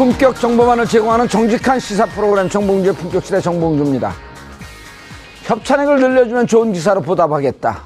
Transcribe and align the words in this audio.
품격 0.00 0.34
정보만을 0.34 0.86
제공하는 0.86 1.28
정직한 1.28 1.78
시사 1.78 2.06
프로그램 2.06 2.48
정봉주의 2.48 2.94
품격시대 2.94 3.38
정봉주입니다. 3.42 4.10
협찬액을 5.42 6.00
늘려주면 6.00 6.46
좋은 6.46 6.72
기사로 6.72 7.02
보답하겠다. 7.02 7.82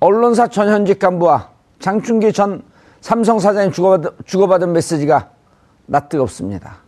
언론사 0.00 0.48
전 0.48 0.68
현직 0.68 0.98
간부와 0.98 1.50
장충기 1.78 2.32
전 2.32 2.64
삼성 3.00 3.38
사장이 3.38 3.70
주고받은, 3.70 4.10
주고받은 4.24 4.72
메시지가 4.72 5.28
낯뜨겁습니다. 5.86 6.78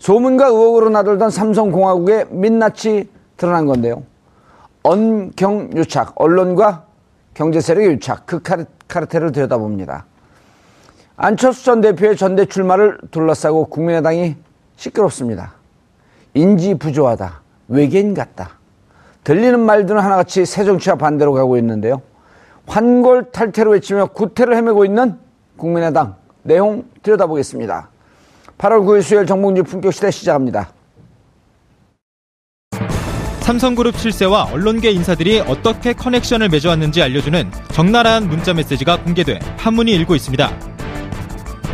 소문과 0.00 0.46
의혹으로 0.46 0.90
나돌던 0.90 1.30
삼성공화국의 1.30 2.26
민낯이 2.30 3.08
드러난 3.36 3.66
건데요. 3.66 4.02
언경유착, 4.82 6.14
언론과 6.16 6.86
경제세력의 7.34 7.90
유착, 7.92 8.26
그 8.26 8.42
카르텔을 8.88 9.30
들여다봅니다. 9.30 10.06
안철수 11.22 11.64
전 11.64 11.80
대표의 11.80 12.16
전대 12.16 12.46
출마를 12.46 12.98
둘러싸고 13.12 13.66
국민의당이 13.66 14.34
시끄럽습니다. 14.74 15.54
인지 16.34 16.74
부조하다, 16.74 17.42
외계인 17.68 18.12
같다. 18.12 18.58
들리는 19.22 19.60
말들은 19.60 20.00
하나같이 20.00 20.44
새정치와 20.44 20.96
반대로 20.96 21.32
가고 21.32 21.56
있는데요. 21.58 22.02
환골 22.66 23.30
탈퇴로 23.30 23.70
외치며 23.70 24.06
구태를 24.06 24.56
헤매고 24.56 24.84
있는 24.84 25.16
국민의당 25.56 26.16
내용 26.42 26.86
들여다보겠습니다. 27.04 27.88
8월 28.58 28.84
9일 28.84 29.02
수요일 29.02 29.24
정봉주 29.24 29.62
품격시대 29.62 30.10
시작합니다. 30.10 30.72
삼성그룹 33.42 33.96
실세와 33.96 34.48
언론계 34.52 34.90
인사들이 34.90 35.38
어떻게 35.38 35.92
커넥션을 35.92 36.48
맺어왔는지 36.48 37.00
알려주는 37.00 37.48
적나라한 37.70 38.28
문자 38.28 38.52
메시지가 38.54 39.04
공개돼 39.04 39.38
판문이 39.58 39.92
일고 39.92 40.16
있습니다. 40.16 40.81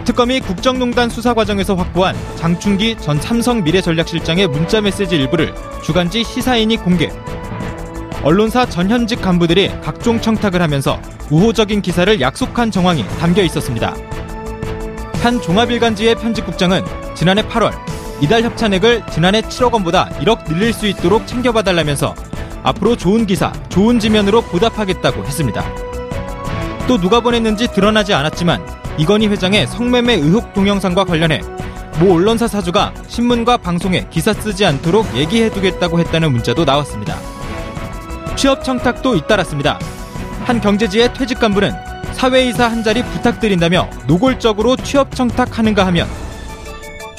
특검이 0.08 0.40
국정농단 0.40 1.10
수사 1.10 1.34
과정에서 1.34 1.74
확보한 1.74 2.16
장충기 2.36 2.96
전 2.98 3.20
삼성 3.20 3.62
미래전략실장의 3.62 4.48
문자 4.48 4.80
메시지 4.80 5.16
일부를 5.16 5.54
주간지 5.84 6.24
시사인이 6.24 6.78
공개. 6.78 7.10
언론사 8.22 8.64
전현직 8.64 9.20
간부들이 9.20 9.70
각종 9.82 10.18
청탁을 10.18 10.62
하면서 10.62 10.98
우호적인 11.30 11.82
기사를 11.82 12.22
약속한 12.22 12.70
정황이 12.70 13.06
담겨 13.20 13.42
있었습니다. 13.42 13.94
한 15.20 15.42
종합일간지의 15.42 16.14
편집국장은 16.14 16.82
지난해 17.14 17.42
8월 17.42 17.74
이달 18.22 18.42
협찬액을 18.44 19.08
지난해 19.12 19.42
7억 19.42 19.74
원보다 19.74 20.08
1억 20.20 20.46
늘릴 20.46 20.72
수 20.72 20.86
있도록 20.86 21.26
챙겨봐달라면서 21.26 22.14
앞으로 22.62 22.96
좋은 22.96 23.26
기사, 23.26 23.52
좋은 23.68 23.98
지면으로 23.98 24.40
보답하겠다고 24.40 25.26
했습니다. 25.26 25.62
또 26.86 26.96
누가 26.96 27.20
보냈는지 27.20 27.68
드러나지 27.68 28.14
않았지만 28.14 28.77
이건희 28.98 29.28
회장의 29.28 29.68
성매매 29.68 30.14
의혹 30.14 30.52
동영상과 30.52 31.04
관련해 31.04 31.40
모 32.00 32.14
언론사 32.14 32.48
사주가 32.48 32.92
신문과 33.06 33.56
방송에 33.56 34.06
기사 34.10 34.32
쓰지 34.32 34.64
않도록 34.66 35.16
얘기해두겠다고 35.16 36.00
했다는 36.00 36.32
문자도 36.32 36.64
나왔습니다. 36.64 37.16
취업 38.36 38.64
청탁도 38.64 39.16
잇따랐습니다. 39.16 39.78
한 40.44 40.60
경제지의 40.60 41.14
퇴직 41.14 41.38
간부는 41.38 41.72
사회이사 42.12 42.68
한 42.68 42.82
자리 42.82 43.04
부탁드린다며 43.04 43.88
노골적으로 44.08 44.76
취업 44.76 45.14
청탁하는가 45.14 45.86
하면 45.86 46.08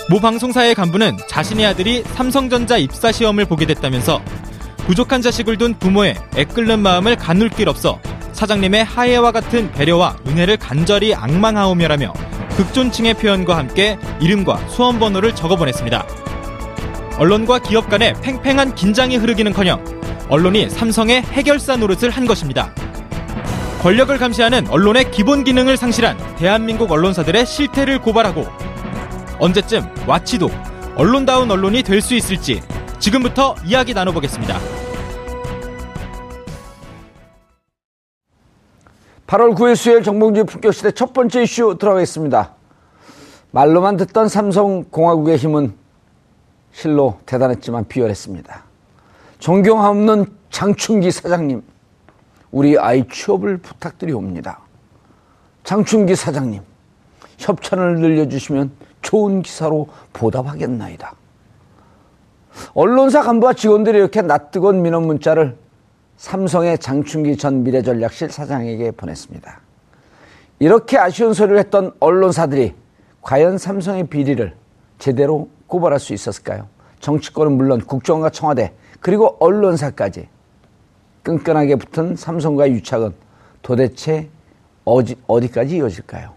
모 0.10 0.20
방송사의 0.20 0.76
간부는 0.76 1.18
자신의 1.30 1.66
아들이 1.66 2.04
삼성전자 2.16 2.78
입사 2.78 3.12
시험을 3.12 3.46
보게 3.46 3.66
됐다면서 3.66 4.22
부족한 4.86 5.22
자식을 5.22 5.58
둔 5.58 5.76
부모의 5.76 6.16
애끓는 6.36 6.80
마음을 6.80 7.16
가눌 7.16 7.50
길 7.50 7.70
없어 7.70 8.00
사장님의 8.40 8.86
하해와 8.86 9.34
같은 9.34 9.70
배려와 9.74 10.16
은혜를 10.26 10.56
간절히 10.56 11.14
악망하오며라며 11.14 12.14
극존칭의 12.56 13.16
표현과 13.16 13.58
함께 13.58 14.00
이름과 14.22 14.66
수험 14.70 14.98
번호를 14.98 15.36
적어 15.36 15.58
보냈습니다. 15.58 16.08
언론과 17.18 17.60
기업 17.60 17.90
간의 17.90 18.14
팽팽한 18.22 18.76
긴장이 18.76 19.18
흐르기는커녕 19.18 19.84
언론이 20.30 20.70
삼성의 20.70 21.22
해결사 21.24 21.76
노릇을 21.76 22.12
한 22.12 22.26
것입니다. 22.26 22.74
권력을 23.82 24.18
감시하는 24.18 24.70
언론의 24.70 25.12
기본 25.12 25.44
기능을 25.44 25.76
상실한 25.76 26.18
대한민국 26.38 26.90
언론사들의 26.94 27.46
실태를 27.46 28.00
고발하고 28.00 28.48
언제쯤 29.40 29.86
와치도 30.08 30.50
언론다운 30.96 31.52
언론이 31.52 31.84
될 31.84 32.02
수 32.02 32.16
있을지 32.16 32.62
지금부터 33.00 33.56
이야기 33.66 33.94
나눠보겠습니다. 33.94 34.79
8월 39.30 39.54
9일 39.54 39.76
수요일 39.76 40.02
정봉주의 40.02 40.44
품격시대 40.44 40.92
첫 40.94 41.14
번째 41.14 41.44
이슈 41.44 41.78
들어가겠습니다. 41.80 42.56
말로만 43.52 43.96
듣던 43.98 44.28
삼성공화국의 44.28 45.38
힘은 45.38 45.76
실로 46.72 47.20
대단했지만 47.28 47.88
비열했습니다. 47.88 48.64
존경함 49.38 49.98
없는 49.98 50.26
장충기 50.50 51.12
사장님, 51.12 51.62
우리 52.50 52.80
아이 52.80 53.08
취업을 53.08 53.58
부탁드리옵니다. 53.58 54.62
장충기 55.64 56.16
사장님, 56.16 56.64
협찬을 57.38 58.00
늘려주시면 58.00 58.72
좋은 59.04 59.44
기사로 59.44 59.90
보답하겠나이다. 60.12 61.14
언론사 62.74 63.22
간부와 63.22 63.54
직원들이 63.54 63.96
이렇게 63.96 64.24
낯뜨거운 64.24 64.82
민원 64.82 65.06
문자를 65.06 65.56
삼성의 66.20 66.80
장충기 66.80 67.38
전 67.38 67.64
미래전략실 67.64 68.30
사장에게 68.30 68.92
보냈습니다. 68.92 69.62
이렇게 70.60 70.98
아쉬운 70.98 71.34
소리를 71.34 71.58
했던 71.58 71.94
언론사들이 72.02 72.76
과연 73.22 73.58
삼성의 73.58 74.08
비리를 74.08 74.54
제대로 74.98 75.48
고발할 75.68 75.98
수 75.98 76.14
있었을까요? 76.14 76.68
정치권은 77.00 77.54
물론 77.54 77.80
국정과 77.80 78.32
청와대 78.32 78.74
그리고 79.00 79.38
언론사까지 79.40 80.28
끈끈하게 81.24 81.78
붙은 81.78 82.18
삼성과의 82.18 82.74
유착은 82.74 83.14
도대체 83.62 84.28
어디, 84.84 85.16
어디까지 85.26 85.78
이어질까요? 85.78 86.34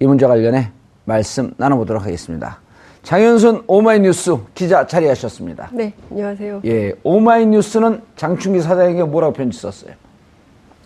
이 0.00 0.06
문제 0.06 0.26
관련해 0.26 0.72
말씀 1.04 1.54
나눠보도록 1.56 2.02
하겠습니다. 2.02 2.60
장현순 3.06 3.62
오마이뉴스 3.68 4.36
기자 4.52 4.84
자리하셨습니다. 4.84 5.70
네, 5.72 5.92
안녕하세요. 6.10 6.62
예, 6.64 6.92
오마이뉴스는 7.04 8.02
장충기 8.16 8.58
사장에게 8.58 9.04
뭐라고 9.04 9.32
편지 9.32 9.60
썼어요? 9.60 9.92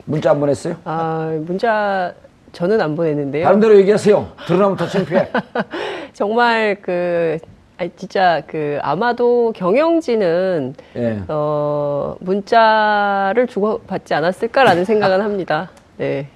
문자 0.05 0.32
안 0.32 0.38
보냈어요? 0.38 0.76
아, 0.84 1.34
문자 1.46 2.12
저는 2.52 2.78
안 2.78 2.94
보냈는데요. 2.94 3.43
다른 3.43 3.58
대로 3.58 3.75
얘기하세요. 3.78 4.32
드러나면 4.46 4.76
더 4.76 4.87
창피해. 4.87 5.31
정말 6.12 6.76
그 6.82 7.38
아니, 7.78 7.90
진짜 7.96 8.43
그 8.46 8.78
아마도 8.82 9.55
경영진은 9.56 10.75
예. 10.96 11.22
어, 11.26 12.17
문자를 12.20 13.46
주고 13.46 13.78
받지 13.87 14.12
않았을까라는 14.12 14.84
생각은 14.84 15.22
합니다. 15.22 15.70
네. 15.96 16.28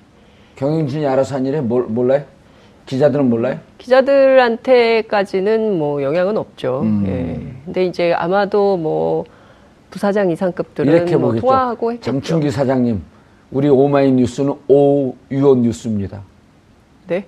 경영진이 0.56 1.06
알아서 1.06 1.34
한 1.34 1.44
일에 1.44 1.60
몰, 1.60 1.82
몰라요? 1.82 2.22
기자들은 2.86 3.30
몰라요? 3.30 3.58
기자들한테까지는 3.78 5.78
뭐 5.78 6.02
영향은 6.02 6.36
없죠. 6.36 6.80
음. 6.82 7.04
예. 7.06 7.40
근데 7.64 7.86
이제 7.86 8.12
아마도 8.12 8.76
뭐 8.76 9.24
부사장 9.90 10.30
이상급들은 10.30 10.92
이렇게 10.92 11.16
뭐 11.16 11.28
보겠죠. 11.28 11.46
통화하고 11.46 11.92
했겠죠. 11.92 12.10
장충기 12.10 12.50
사장님, 12.50 13.02
우리 13.50 13.68
오마이뉴스는 13.68 14.54
오유원 14.68 15.62
뉴스입니다. 15.62 16.22
네. 17.06 17.24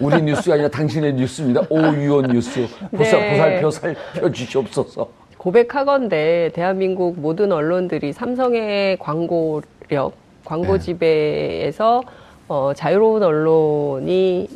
우리 0.00 0.20
뉴스가 0.22 0.54
아니라 0.54 0.68
당신의 0.68 1.14
뉴스입니다. 1.14 1.62
오유원 1.70 2.32
뉴스. 2.32 2.66
보살, 2.96 3.20
네. 3.20 3.30
보살펴 3.32 3.70
살펴 3.70 4.32
주시옵소서. 4.32 5.08
고백하건대 5.38 6.50
대한민국 6.52 7.20
모든 7.20 7.52
언론들이 7.52 8.12
삼성의 8.12 8.98
광고력, 8.98 10.12
광고 10.44 10.72
네. 10.74 10.78
지배에서 10.78 12.02
어, 12.48 12.72
자유로운 12.74 13.22
언론이 13.22 14.48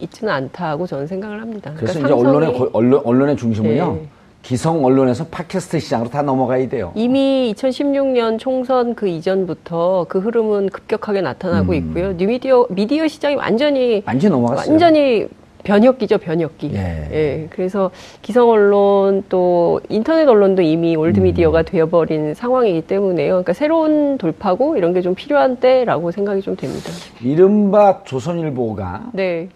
있지는 0.00 0.32
않다고 0.32 0.86
저는 0.86 1.06
생각을 1.06 1.40
합니다. 1.40 1.72
그래서 1.76 1.98
그러니까 2.00 2.18
이제 2.18 2.28
언론의, 2.28 2.48
삼성이 2.50 2.70
거- 2.72 2.78
언론, 2.78 3.00
언론의 3.04 3.36
중심은요. 3.36 3.92
네. 3.94 4.08
기성 4.42 4.82
언론에서 4.84 5.26
팟캐스트 5.26 5.80
시장으로 5.80 6.08
다 6.08 6.22
넘어가야 6.22 6.66
돼요. 6.70 6.92
이미 6.94 7.52
2016년 7.54 8.38
총선 8.38 8.94
그 8.94 9.06
이전부터 9.06 10.06
그 10.08 10.18
흐름은 10.18 10.70
급격하게 10.70 11.20
나타나고 11.20 11.72
음. 11.72 11.74
있고요. 11.74 12.12
뉴미디어 12.16 12.66
미디어 12.70 13.06
시장이 13.06 13.36
완전히 13.36 14.02
완전히 14.06 14.32
넘어갔어요. 14.32 14.70
완전히 14.70 15.26
변혁기죠, 15.62 16.16
변혁기. 16.16 16.70
예. 16.72 17.46
그래서 17.50 17.90
기성 18.22 18.48
언론 18.48 19.24
또 19.28 19.78
인터넷 19.90 20.26
언론도 20.26 20.62
이미 20.62 20.96
old 20.96 21.20
음. 21.20 21.24
미디어가 21.24 21.60
되어버린 21.64 22.32
상황이기 22.32 22.80
때문에요. 22.86 23.28
그러니까 23.32 23.52
새로운 23.52 24.16
돌파구 24.16 24.78
이런 24.78 24.94
게 24.94 25.02
좀 25.02 25.14
필요한 25.14 25.56
때라고 25.56 26.12
생각이 26.12 26.40
좀 26.40 26.56
됩니다. 26.56 26.88
이른바 27.22 28.00
조선일보가 28.04 29.10
네, 29.12 29.48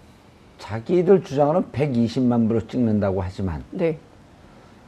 자기들 0.58 1.22
주장으로는 1.24 1.68
120만 1.72 2.48
부를 2.48 2.62
찍는다고 2.62 3.20
하지만 3.22 3.62
네, 3.70 3.98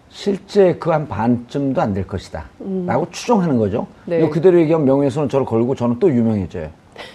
실제 0.09 0.75
그 0.77 0.91
한 0.93 1.07
반쯤도 1.09 1.81
안 1.81 1.93
될 1.93 2.07
것이다. 2.07 2.45
라고 2.87 3.09
추정하는 3.11 3.59
거죠. 3.59 3.87
네. 4.07 4.19
이거 4.19 4.31
그대로 4.31 4.59
얘기하면 4.61 4.87
명예훼손은 4.87 5.29
저를 5.29 5.45
걸고 5.45 5.75
저는 5.75 5.99
또 5.99 6.09
유명해져요. 6.09 6.69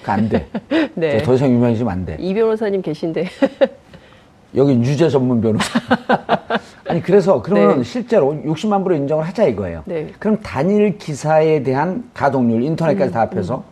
그안 0.04 0.30
돼. 0.30 0.48
네. 0.94 1.18
저더 1.20 1.34
이상 1.36 1.50
유명해지면 1.52 1.92
안 1.92 2.06
돼. 2.06 2.18
이 2.20 2.34
변호사님 2.34 2.82
계신데. 2.82 3.26
여기 4.56 4.74
유죄 4.74 5.08
전문 5.10 5.40
변호사. 5.40 5.80
아니, 6.90 7.02
그래서 7.02 7.42
그러면 7.42 7.78
네. 7.78 7.84
실제로 7.84 8.34
60만 8.34 8.84
부로 8.84 8.96
인정을 8.96 9.26
하자 9.26 9.46
이거예요. 9.46 9.84
네. 9.86 10.08
그럼 10.20 10.38
단일 10.42 10.98
기사에 10.98 11.64
대한 11.64 12.10
가동률, 12.14 12.62
인터넷까지 12.62 13.12
음, 13.12 13.14
다 13.14 13.22
합해서 13.22 13.64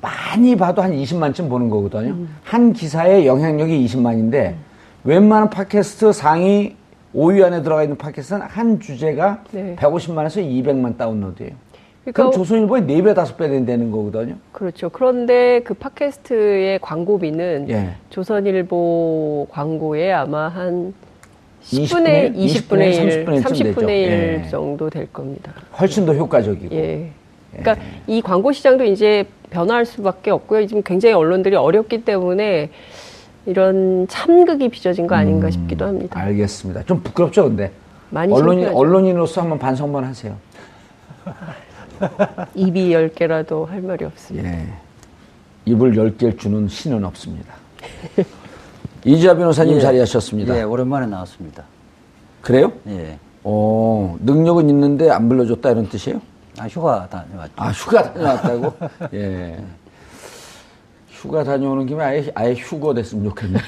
많이 0.00 0.56
봐도 0.56 0.82
한 0.82 0.92
20만쯤 0.92 1.48
보는 1.48 1.70
거거든요. 1.70 2.12
음. 2.12 2.36
한 2.42 2.72
기사의 2.72 3.26
영향력이 3.26 3.84
20만인데 3.86 4.54
웬만한 5.04 5.50
팟캐스트 5.50 6.12
상위 6.12 6.76
5위 7.14 7.42
안에 7.44 7.62
들어가 7.62 7.82
있는 7.82 7.96
팟캐스트는 7.96 8.42
한 8.42 8.80
주제가 8.80 9.44
네. 9.52 9.76
150만에서 9.78 10.36
200만 10.38 10.98
다운로드예요. 10.98 11.52
그러니까 12.02 12.12
그럼 12.12 12.32
조선일보의 12.32 12.82
4배, 12.82 13.14
5배 13.14 13.48
된다는 13.48 13.90
거거든요. 13.90 14.36
그렇죠. 14.52 14.90
그런데 14.90 15.60
그 15.64 15.74
팟캐스트의 15.74 16.78
광고비는 16.80 17.66
예. 17.70 17.94
조선일보 18.10 19.48
광고에 19.50 20.12
아마 20.12 20.48
한 20.48 20.94
20분의 21.64 22.34
10분의 22.34 22.36
20분의 22.36 22.94
1, 22.94 23.24
30분의 23.24 23.26
1쯤 23.26 23.42
30분의 23.42 23.62
1 23.62 23.74
되죠. 23.74 23.90
예. 23.90 24.48
정도 24.50 24.88
될 24.88 25.12
겁니다. 25.12 25.52
훨씬 25.80 26.06
더 26.06 26.14
효과적이고. 26.14 26.74
예. 26.76 27.10
그러니까 27.60 27.84
이 28.06 28.20
광고 28.22 28.52
시장도 28.52 28.84
이제 28.84 29.26
변화할 29.50 29.86
수밖에 29.86 30.30
없고요. 30.30 30.66
지금 30.66 30.82
굉장히 30.82 31.14
언론들이 31.14 31.56
어렵기 31.56 32.04
때문에 32.04 32.70
이런 33.46 34.06
참극이 34.08 34.68
빚어진 34.68 35.06
거 35.06 35.14
아닌가 35.14 35.50
싶기도 35.50 35.86
합니다. 35.86 36.18
알겠습니다. 36.20 36.82
좀 36.84 37.00
부끄럽죠, 37.02 37.44
근데. 37.44 37.70
많이 38.10 38.32
언론인, 38.32 38.64
창피하죠. 38.64 38.78
언론인으로서 38.78 39.40
한번 39.40 39.58
반성만 39.58 40.04
하세요. 40.04 40.36
입이 42.54 42.92
열 42.92 43.08
개라도 43.08 43.64
할 43.64 43.80
말이 43.82 44.04
없습니다. 44.04 44.48
예. 44.48 44.66
입을 45.64 45.96
열 45.96 46.16
개를 46.16 46.36
주는 46.36 46.68
신은 46.68 47.04
없습니다. 47.04 47.54
이지아 49.04 49.34
변호사님 49.36 49.76
예. 49.76 49.80
자리하셨습니다. 49.80 50.58
예, 50.58 50.62
오랜만에 50.62 51.06
나왔습니다. 51.06 51.64
그래요? 52.42 52.72
예. 52.88 53.18
어, 53.44 54.16
능력은 54.20 54.68
있는데 54.70 55.10
안 55.10 55.28
불러줬다 55.28 55.70
이런 55.70 55.88
뜻이에요? 55.88 56.20
아, 56.58 56.66
휴가 56.66 57.06
다녀왔죠. 57.08 57.52
아, 57.56 57.70
휴가 57.70 58.02
다녀왔다고? 58.12 58.72
예. 59.14 59.62
휴가 61.10 61.44
다녀오는 61.44 61.86
김에 61.86 62.04
아예, 62.04 62.30
아예 62.34 62.54
휴거 62.54 62.94
됐으면 62.94 63.24
좋겠네. 63.30 63.58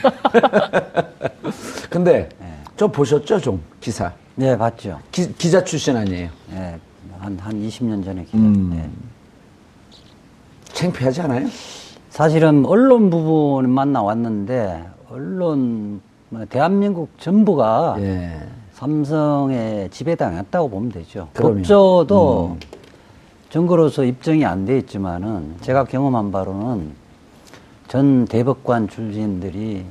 근데, 1.91 2.29
저 2.77 2.87
보셨죠, 2.87 3.41
좀, 3.41 3.63
기사? 3.81 4.13
네, 4.35 4.57
봤죠. 4.57 4.99
기, 5.11 5.33
기자 5.35 5.65
출신 5.65 5.97
아니에요? 5.97 6.31
예. 6.53 6.79
한, 7.19 7.37
한 7.39 7.55
20년 7.55 8.05
전에 8.05 8.25
기자. 8.25 8.39
음. 8.39 8.73
예. 8.75 8.89
창피하지 10.73 11.23
않아요? 11.23 11.49
사실은 12.11 12.65
언론 12.67 13.11
부분만 13.11 13.93
나왔는데, 13.93 14.85
언론, 15.11 16.01
뭐 16.29 16.45
대한민국 16.45 17.11
전부가 17.19 17.97
예. 17.99 18.39
삼성에 18.73 19.89
지배당했다고 19.91 20.71
보면 20.71 20.93
되죠. 20.93 21.29
그럼요. 21.33 21.57
법조도 21.57 22.57
음. 22.63 22.78
증거로서 23.51 24.05
입증이 24.05 24.45
안 24.45 24.67
돼 24.67 24.79
있지만은 24.79 25.55
제가 25.63 25.85
경험한 25.85 26.31
바로는 26.33 26.93
전 27.89 28.27
대법관 28.27 28.89
출신들이 28.89 29.85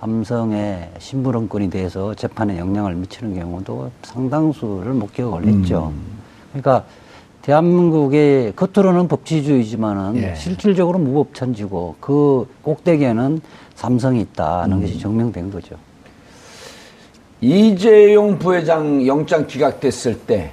삼성의 0.00 0.90
신불원권이 0.98 1.70
대해서 1.70 2.14
재판에 2.14 2.58
영향을 2.58 2.94
미치는 2.94 3.34
경우도 3.38 3.90
상당수를 4.02 4.92
목격을 4.92 5.46
했죠. 5.46 5.92
음. 5.94 6.18
그러니까 6.52 6.84
대한민국의 7.42 8.54
겉으로는 8.54 9.08
법치주의지만은 9.08 10.16
예. 10.22 10.34
실질적으로 10.34 10.98
무법천지고 10.98 11.96
그 12.00 12.46
꼭대기에는 12.62 13.40
삼성이 13.74 14.20
있다는 14.22 14.76
음. 14.76 14.82
것이 14.82 14.98
증명된 14.98 15.50
거죠. 15.50 15.76
이재용 17.40 18.38
부회장 18.38 19.06
영장 19.06 19.46
기각됐을 19.46 20.18
때, 20.20 20.52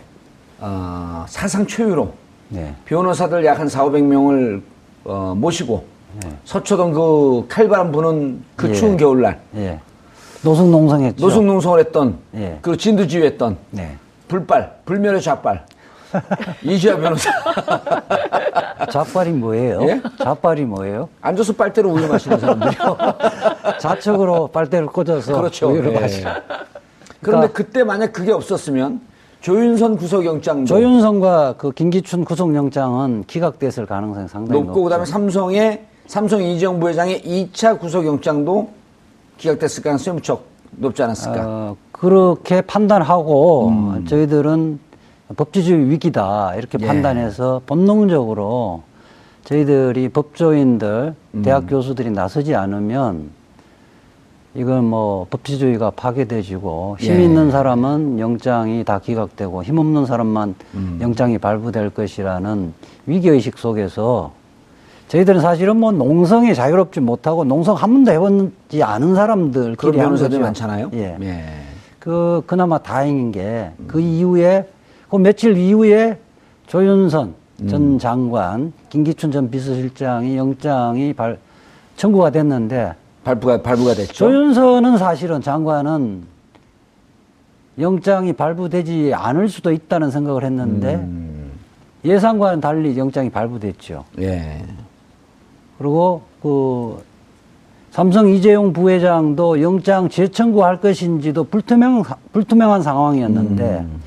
어, 0.60 1.25
사상 1.27 1.68
초유로 1.68 2.13
네. 2.50 2.74
변호사들 2.86 3.44
약 3.46 3.60
한 3.60 3.68
4, 3.68 3.84
500명을 3.86 4.62
어, 5.06 5.34
모시고 5.36 5.86
서초동 6.46 6.94
그 6.94 7.46
칼바람 7.50 7.92
부는 7.92 8.44
그 8.56 8.70
예. 8.70 8.74
추운 8.74 8.98
겨울날 8.98 9.39
예. 9.56 9.80
노숙농성했죠. 10.44 11.24
노숙농성을 11.24 11.80
했던 11.80 12.18
예. 12.36 12.60
그 12.62 12.77
진두지휘했던 12.77 13.58
네. 13.72 13.98
불발, 14.27 14.77
불멸의 14.86 15.22
좌발 15.22 15.66
이지아 16.63 16.98
변호사 16.98 17.30
좌빨이 18.92 19.32
뭐예요? 19.32 19.82
예? 19.89 20.01
좌빨이 20.20 20.62
뭐예요? 20.66 21.10
앉아서 21.22 21.54
빨대로 21.54 21.89
우유 21.92 22.08
마시는 22.08 22.39
사람들이요. 22.39 22.98
좌측으로 23.80 24.48
빨대를 24.48 24.88
꽂아서 24.88 25.36
그렇죠. 25.36 25.70
우유를 25.70 25.94
예. 25.94 26.00
마시죠. 26.00 26.30
그런데 27.22 27.48
그때 27.50 27.84
만약 27.84 28.13
그게 28.13 28.32
없었으면 28.32 29.01
조윤선 29.41 29.98
구속영장도 29.98 30.65
조윤성과 30.65 31.56
그 31.58 31.72
김기춘 31.72 32.25
구속영장은 32.25 33.25
기각됐을 33.27 33.86
가능성이 33.86 34.27
상당히 34.27 34.62
높고 34.62 34.84
그다음에 34.84 35.06
삼성의 35.06 35.86
삼성 36.08 36.41
이재용 36.41 36.79
부회장의 36.79 37.22
2차 37.22 37.79
구속영장도 37.79 38.70
기각됐을 39.38 39.84
가능성이 39.84 40.15
무척 40.15 40.46
높지 40.72 41.03
않았을까? 41.03 41.44
어, 41.46 41.75
그렇게 41.91 42.62
판단하고 42.62 43.67
음. 43.70 44.06
저희들은 44.06 44.79
법치주의 45.36 45.89
위기다 45.89 46.56
이렇게 46.56 46.77
예. 46.82 46.88
판단해서 46.88 47.62
본능적으로 47.65 48.84
저희들이 49.44 50.10
법조인들, 50.10 51.15
음. 51.36 51.41
대학 51.41 51.67
교수들이 51.67 52.12
나서지 52.12 52.56
않으면 52.56 53.29
이건 54.58 54.86
뭐 54.86 55.28
법치주의가 55.30 55.92
파괴되지고 55.92 56.98
힘 57.00 57.14
예. 57.14 57.24
있는 57.24 57.52
사람은 57.52 58.18
영장이 58.18 58.84
다 58.86 58.98
기각되고 58.98 59.64
힘 59.64 59.78
없는 59.78 60.08
사람만 60.08 60.56
음. 60.74 60.98
영장이 61.00 61.38
발부될 61.38 61.92
것이라는 61.92 62.74
위기의식 63.06 63.60
속에서 63.60 64.32
저희들은 65.10 65.42
사실은 65.42 65.78
뭐 65.78 65.92
농성에 65.92 66.56
자유롭지 66.56 67.02
못하고 67.02 67.44
농성 67.44 67.76
한 67.76 67.94
번도 67.94 68.12
해보지 68.12 68.82
않은 68.82 69.14
사람들끼리 69.14 69.92
변호사들이 69.92 70.40
거죠. 70.40 70.44
많잖아요. 70.44 70.90
예. 70.96 71.18
예. 71.22 71.46
그 72.00 72.42
그나마 72.48 72.80
다행인 72.80 73.32
게그 73.32 74.00
이후에 74.00 74.68
그 75.08 75.18
며칠 75.18 75.56
이후에 75.56 76.18
조윤선 76.66 77.36
음. 77.62 77.68
전 77.68 78.00
장관, 78.00 78.74
김기춘 78.90 79.32
전 79.32 79.52
비서실장이 79.52 80.36
영장이 80.36 81.14
발 81.14 81.38
청구가 81.96 82.32
됐는데 82.32 82.94
발부가 83.28 83.62
발부가 83.62 83.94
됐죠. 83.94 84.14
조윤선은 84.14 84.98
사실은 84.98 85.42
장관은 85.42 86.24
영장이 87.78 88.34
발부되지 88.34 89.12
않을 89.14 89.50
수도 89.50 89.72
있다는 89.72 90.12
생각을 90.12 90.44
했는데 90.46 90.96
음. 90.96 91.52
예상과는 92.06 92.62
달리 92.62 92.98
영장이 92.98 93.30
발부됐죠. 93.30 94.06
예. 94.20 94.64
그리고 95.78 96.22
그 96.42 97.04
삼성 97.92 98.30
이재용 98.30 98.72
부회장도 98.72 99.62
영장 99.62 100.08
재청구할 100.08 100.80
것인지도 100.80 101.44
불투명 101.44 102.04
불투명한 102.32 102.82
상황이었는데 102.82 103.64
음. 103.80 104.02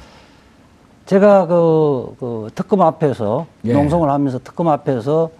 제가 1.04 1.46
그, 1.46 2.16
그 2.18 2.48
특검 2.54 2.80
앞에서 2.80 3.46
예. 3.66 3.72
농성을 3.74 4.08
하면서 4.08 4.38
특검 4.42 4.68
앞에서 4.68 5.30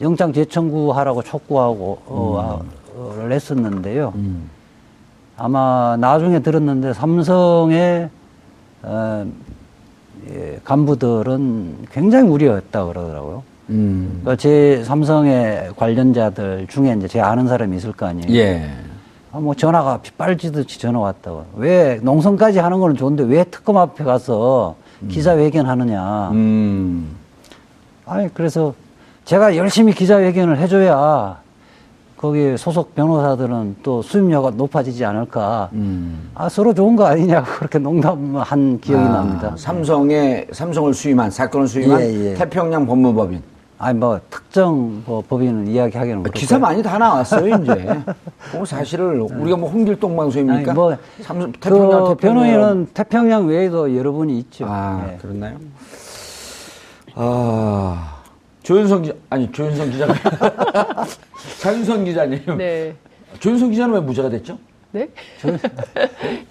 영장 0.00 0.32
재청구하라고 0.32 1.22
촉구하고 1.22 1.98
어, 2.06 2.62
아, 2.96 3.22
를 3.22 3.32
했었는데요. 3.32 4.12
음. 4.14 4.48
아마 5.36 5.96
나중에 5.98 6.40
들었는데 6.40 6.92
삼성의 6.92 8.08
어, 8.82 9.26
예, 10.30 10.60
간부들은 10.64 11.86
굉장히 11.92 12.28
우려했다 12.28 12.84
그러더라고요. 12.84 13.42
음. 13.70 14.20
그러니까 14.20 14.36
제 14.36 14.84
삼성의 14.84 15.72
관련자들 15.76 16.66
중에 16.68 16.94
이제 16.96 17.08
제 17.08 17.20
아는 17.20 17.48
사람이 17.48 17.76
있을 17.76 17.92
거 17.92 18.06
아니에요. 18.06 18.32
예. 18.38 18.70
아, 19.32 19.40
뭐 19.40 19.54
전화가 19.54 19.98
빗발지듯이 19.98 20.78
전화 20.78 21.00
왔다고. 21.00 21.46
왜 21.56 21.98
농성까지 22.02 22.60
하는 22.60 22.78
거는 22.78 22.94
좋은데 22.94 23.24
왜 23.24 23.44
특검 23.44 23.76
앞에 23.76 24.04
가서 24.04 24.76
기자회견 25.08 25.66
하느냐. 25.66 26.30
음. 26.30 27.16
아니 28.06 28.32
그래서 28.32 28.74
제가 29.24 29.56
열심히 29.56 29.92
기자회견을 29.92 30.58
해줘야 30.58 31.38
거기 32.24 32.56
소속 32.56 32.94
변호사들은 32.94 33.76
또 33.82 34.00
수임료가 34.00 34.52
높아지지 34.52 35.04
않을까. 35.04 35.68
음. 35.74 36.30
아 36.34 36.48
서로 36.48 36.72
좋은 36.72 36.96
거 36.96 37.04
아니냐고 37.04 37.44
그렇게 37.58 37.78
농담한 37.78 38.80
기억이 38.80 39.04
아, 39.04 39.08
납니다. 39.08 39.54
삼성의 39.58 40.46
삼성을 40.50 40.94
수임한 40.94 41.30
사건을 41.30 41.68
수임한 41.68 42.00
예, 42.00 42.30
예. 42.30 42.34
태평양 42.34 42.86
법무법인. 42.86 43.42
아니 43.76 43.98
뭐 43.98 44.18
특정 44.30 45.02
뭐 45.04 45.22
법인은 45.28 45.68
이야기하기는 45.68 46.22
그렇고. 46.22 46.38
기사 46.38 46.58
많이 46.58 46.82
다 46.82 46.96
나왔어요 46.96 47.56
이제. 47.56 48.02
뭐 48.56 48.64
사실을 48.64 49.20
우리가 49.20 49.58
뭐 49.58 49.68
홍길동 49.68 50.16
방송입니까? 50.16 50.70
아니, 50.70 50.72
뭐, 50.72 50.96
삼성 51.20 51.52
그 51.52 51.60
태평양 51.60 51.90
태평양 51.90 52.16
변호인은 52.16 52.86
태평양 52.94 53.46
외에도 53.48 53.94
여러 53.94 54.12
분이 54.12 54.38
있죠. 54.38 54.64
아 54.66 55.10
예. 55.12 55.18
그렇나요? 55.18 55.58
아 57.16 58.14
조윤성 58.62 59.02
기자 59.02 59.14
아니 59.28 59.52
조윤성 59.52 59.90
기자가 59.90 60.14
장윤선 61.68 62.04
기자님. 62.04 62.40
네. 62.58 62.94
조윤성 63.40 63.70
기자는 63.70 63.94
왜 63.94 64.00
무죄가 64.00 64.28
됐죠? 64.28 64.58
네? 64.92 65.08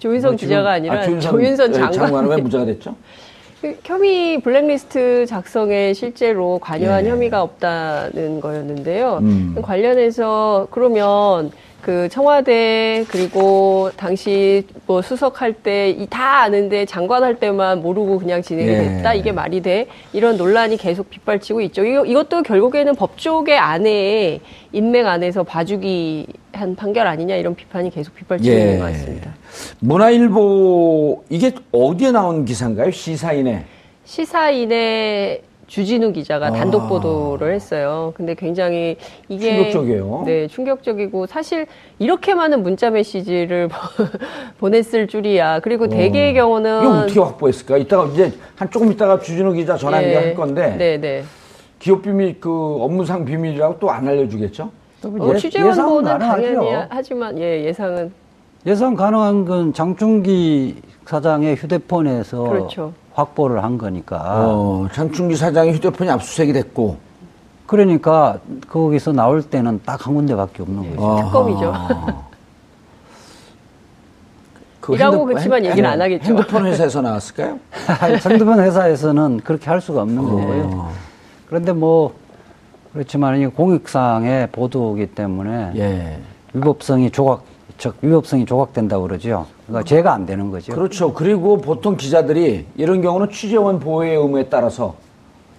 조윤선 0.00 0.32
뭐 0.32 0.36
기자가 0.36 0.72
아니라 0.72 0.94
아, 1.00 1.02
조윤선, 1.20 1.70
예, 1.70 1.74
장관 1.74 2.24
은 2.24 2.30
왜 2.30 2.36
장관. 2.36 2.42
무죄가 2.42 2.64
됐죠? 2.64 2.96
그 3.62 3.78
혐의 3.84 4.40
블랙리스트 4.40 5.24
작성에 5.26 5.92
실제로 5.94 6.58
관여한 6.58 7.06
예. 7.06 7.10
혐의가 7.10 7.42
없다는 7.42 8.40
거였는데요. 8.40 9.18
음. 9.22 9.56
관련해서 9.62 10.66
그러면 10.72 11.50
그 11.84 12.08
청와대 12.08 13.04
그리고 13.08 13.90
당시 13.94 14.66
뭐 14.86 15.02
수석할 15.02 15.52
때 15.52 15.94
다 16.08 16.42
아는데 16.42 16.86
장관할 16.86 17.38
때만 17.38 17.82
모르고 17.82 18.18
그냥 18.18 18.40
진행이 18.40 18.70
예. 18.70 18.78
됐다 18.78 19.12
이게 19.12 19.32
말이 19.32 19.60
돼 19.60 19.86
이런 20.14 20.38
논란이 20.38 20.78
계속 20.78 21.10
빗발치고 21.10 21.60
있죠. 21.62 21.84
이거, 21.84 22.06
이것도 22.06 22.42
결국에는 22.42 22.94
법조계 22.94 23.56
안에 23.58 24.40
인맥 24.72 25.06
안에서 25.06 25.42
봐주기 25.42 26.26
한 26.52 26.74
판결 26.74 27.06
아니냐 27.06 27.36
이런 27.36 27.54
비판이 27.54 27.90
계속 27.90 28.14
빗발치고 28.14 28.54
예. 28.54 28.60
있는 28.60 28.78
것 28.78 28.84
같습니다. 28.86 29.34
문화일보 29.80 31.24
이게 31.28 31.52
어디에 31.70 32.12
나온 32.12 32.46
기사인가요? 32.46 32.90
시사인에. 32.90 33.64
시사인의 34.04 35.42
주진우 35.66 36.12
기자가 36.12 36.46
아. 36.48 36.50
단독 36.52 36.88
보도를 36.88 37.54
했어요. 37.54 38.12
근데 38.16 38.34
굉장히 38.34 38.96
이게 39.28 39.56
충격적이에요. 39.56 40.22
네, 40.26 40.46
충격적이고 40.48 41.26
사실 41.26 41.66
이렇게 41.98 42.34
많은 42.34 42.62
문자 42.62 42.90
메시지를 42.90 43.68
보냈을 44.58 45.06
줄이야. 45.06 45.60
그리고 45.60 45.88
대개의 45.88 46.34
경우는 46.34 46.76
어. 46.78 46.82
이거 46.82 46.98
어떻게 47.04 47.20
확보했을까? 47.20 47.76
이따가 47.78 48.06
이제 48.06 48.32
한 48.56 48.70
조금 48.70 48.90
있다가 48.92 49.18
주진우 49.20 49.52
기자 49.52 49.76
전화 49.76 50.02
예. 50.02 50.06
연결할 50.14 50.34
건데 50.34 50.76
네, 50.78 50.98
네. 50.98 51.24
기업 51.78 52.02
비밀 52.02 52.40
그 52.40 52.50
업무상 52.80 53.24
비밀이라고 53.24 53.78
또 53.78 53.90
안 53.90 54.06
알려주겠죠? 54.08 54.70
어, 55.04 55.30
예- 55.34 55.36
취재원 55.38 55.74
보는. 55.76 56.18
당연히 56.18 56.72
하지만 56.88 57.38
예, 57.38 57.64
예상은 57.64 58.10
예상 58.66 58.94
가능한 58.94 59.44
건 59.44 59.72
장충기 59.74 60.76
사장의 61.04 61.56
휴대폰에서 61.56 62.42
그렇죠. 62.44 62.92
확보를 63.14 63.62
한 63.62 63.78
거니까. 63.78 64.18
어, 64.46 64.86
장충기 64.92 65.36
사장의 65.36 65.74
휴대폰이 65.74 66.10
압수수색이 66.10 66.52
됐고 66.52 66.96
그러니까 67.66 68.38
거기서 68.68 69.12
나올 69.12 69.42
때는 69.42 69.80
딱 69.86 70.06
한 70.06 70.14
군데밖에 70.14 70.62
없는 70.62 70.96
거죠. 70.96 71.24
특검이죠. 71.24 71.72
아하. 71.72 72.24
그 74.80 74.94
이라고 74.96 75.12
핸드폰- 75.16 75.28
그렇지만 75.28 75.64
핸- 75.64 75.70
얘기는 75.70 75.88
안 75.90 76.00
하겠죠. 76.02 76.24
핸드폰 76.28 76.66
회사에서 76.66 77.00
나왔을까요? 77.00 77.58
상대방 78.20 78.60
회사에서는 78.60 79.40
그렇게 79.42 79.70
할 79.70 79.80
수가 79.80 80.02
없는 80.02 80.18
어. 80.18 80.28
거고요. 80.28 80.88
그런데 81.46 81.72
뭐 81.72 82.12
그렇지만 82.92 83.40
이 83.40 83.46
공익상의 83.46 84.48
보도이기 84.50 85.14
때문에 85.14 85.72
예. 85.76 86.18
위법성이 86.52 87.10
조각, 87.10 87.44
즉 87.78 87.96
위법성이 88.02 88.44
조각된다고 88.44 89.04
그러죠. 89.04 89.46
그러니까 89.66 89.84
죄가 89.88 90.12
안 90.12 90.26
되는 90.26 90.50
거죠. 90.50 90.72
그렇죠. 90.74 91.12
그리고 91.14 91.58
보통 91.58 91.96
기자들이 91.96 92.66
이런 92.76 93.00
경우는 93.00 93.30
취재원 93.30 93.80
보호의 93.80 94.16
의무에 94.16 94.44
따라서 94.50 94.94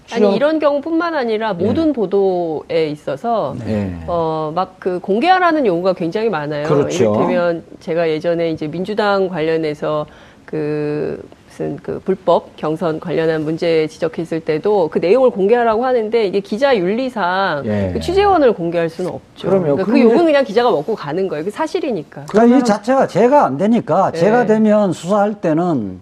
취재원- 0.05 0.27
아니 0.29 0.35
이런 0.35 0.59
경우뿐만 0.59 1.15
아니라 1.15 1.53
모든 1.53 1.91
보도에 1.91 2.89
있어서 2.89 3.55
예. 3.67 3.95
어, 4.07 4.51
막 4.53 4.75
그 4.79 4.99
공개하라는 4.99 5.65
요구가 5.65 5.93
굉장히 5.93 6.29
많아요. 6.29 6.67
그렇죠. 6.67 7.03
이를테면 7.15 7.63
제가 7.79 8.07
예전에 8.09 8.51
이제 8.51 8.67
민주당 8.67 9.27
관련해서 9.27 10.05
그 10.45 11.19
무슨 11.55 11.77
그 11.81 12.01
불법 12.03 12.57
경선 12.57 12.99
관련한 12.99 13.45
문제 13.45 13.87
지적했을 13.87 14.41
때도 14.41 14.89
그 14.89 14.99
내용을 14.99 15.29
공개하라고 15.29 15.85
하는데 15.85 16.27
이게 16.27 16.41
기자 16.41 16.75
윤리상 16.75 17.63
예. 17.65 17.91
그 17.93 17.99
취재원을 18.01 18.53
공개할 18.53 18.89
수는 18.89 19.09
없죠. 19.09 19.47
그럼요. 19.47 19.77
그러니까 19.77 19.85
그 19.85 20.01
욕은 20.01 20.25
그냥 20.25 20.43
기자가 20.43 20.69
먹고 20.69 20.95
가는 20.95 21.27
거예요. 21.29 21.45
그 21.45 21.51
사실이니까. 21.51 22.25
그러니까 22.29 22.57
이 22.57 22.63
자체가 22.63 23.07
죄가 23.07 23.45
안 23.45 23.57
되니까 23.57 24.11
네. 24.11 24.19
죄가 24.19 24.45
되면 24.45 24.91
수사할 24.91 25.35
때는 25.35 26.01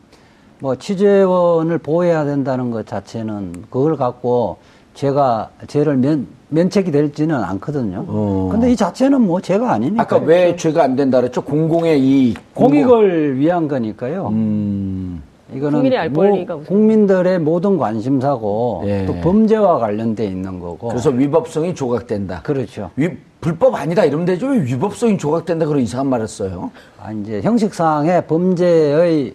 뭐 0.60 0.76
취재원을 0.76 1.78
보호해야 1.78 2.26
된다는 2.26 2.72
것 2.72 2.88
자체는 2.88 3.66
그걸 3.70 3.96
갖고 3.96 4.58
죄가 4.96 5.50
죄를 5.68 5.98
면, 5.98 6.28
면책이 6.50 6.92
될지는 6.92 7.36
않거든요. 7.36 8.06
어. 8.08 8.50
근데 8.52 8.72
이 8.72 8.76
자체는 8.76 9.22
뭐 9.22 9.40
죄가 9.40 9.72
아니니까. 9.72 10.02
아까 10.02 10.18
왜 10.18 10.56
죄가 10.56 10.84
안 10.84 10.96
된다 10.96 11.20
그랬죠? 11.20 11.42
공공의 11.42 12.00
이익. 12.00 12.56
공익을 12.56 13.38
위한 13.38 13.68
거니까요. 13.68 14.30
음. 14.32 15.22
이거는 15.56 16.12
뭐 16.12 16.24
권리가 16.24 16.56
우선. 16.56 16.66
국민들의 16.66 17.40
모든 17.40 17.78
관심사고 17.78 18.84
예. 18.86 19.06
또 19.06 19.16
범죄와 19.22 19.80
관련돼 19.80 20.26
있는 20.26 20.60
거고. 20.60 20.90
그래서 20.90 21.10
위법성이 21.10 21.76
조각된다. 21.76 22.42
그렇죠. 22.44 22.92
위, 22.96 23.10
불법 23.42 23.76
아니다 23.76 24.06
이러면 24.06 24.26
되죠. 24.26 24.48
왜 24.48 24.64
위법성이 24.64 25.18
조각된다 25.18 25.66
그런 25.66 25.82
이상한 25.82 26.08
말을 26.08 26.28
써요? 26.28 26.72
아, 27.02 27.12
이제 27.12 27.42
형식상의 27.42 28.26
범죄의 28.28 29.34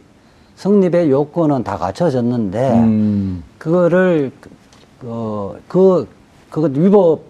성립의 0.56 1.10
요건은 1.10 1.62
다 1.62 1.76
갖춰졌는데 1.76 2.70
음. 2.72 3.42
그거를 3.58 4.32
어, 5.04 5.54
그 5.68 6.08
그것 6.50 6.72
위법 6.74 7.20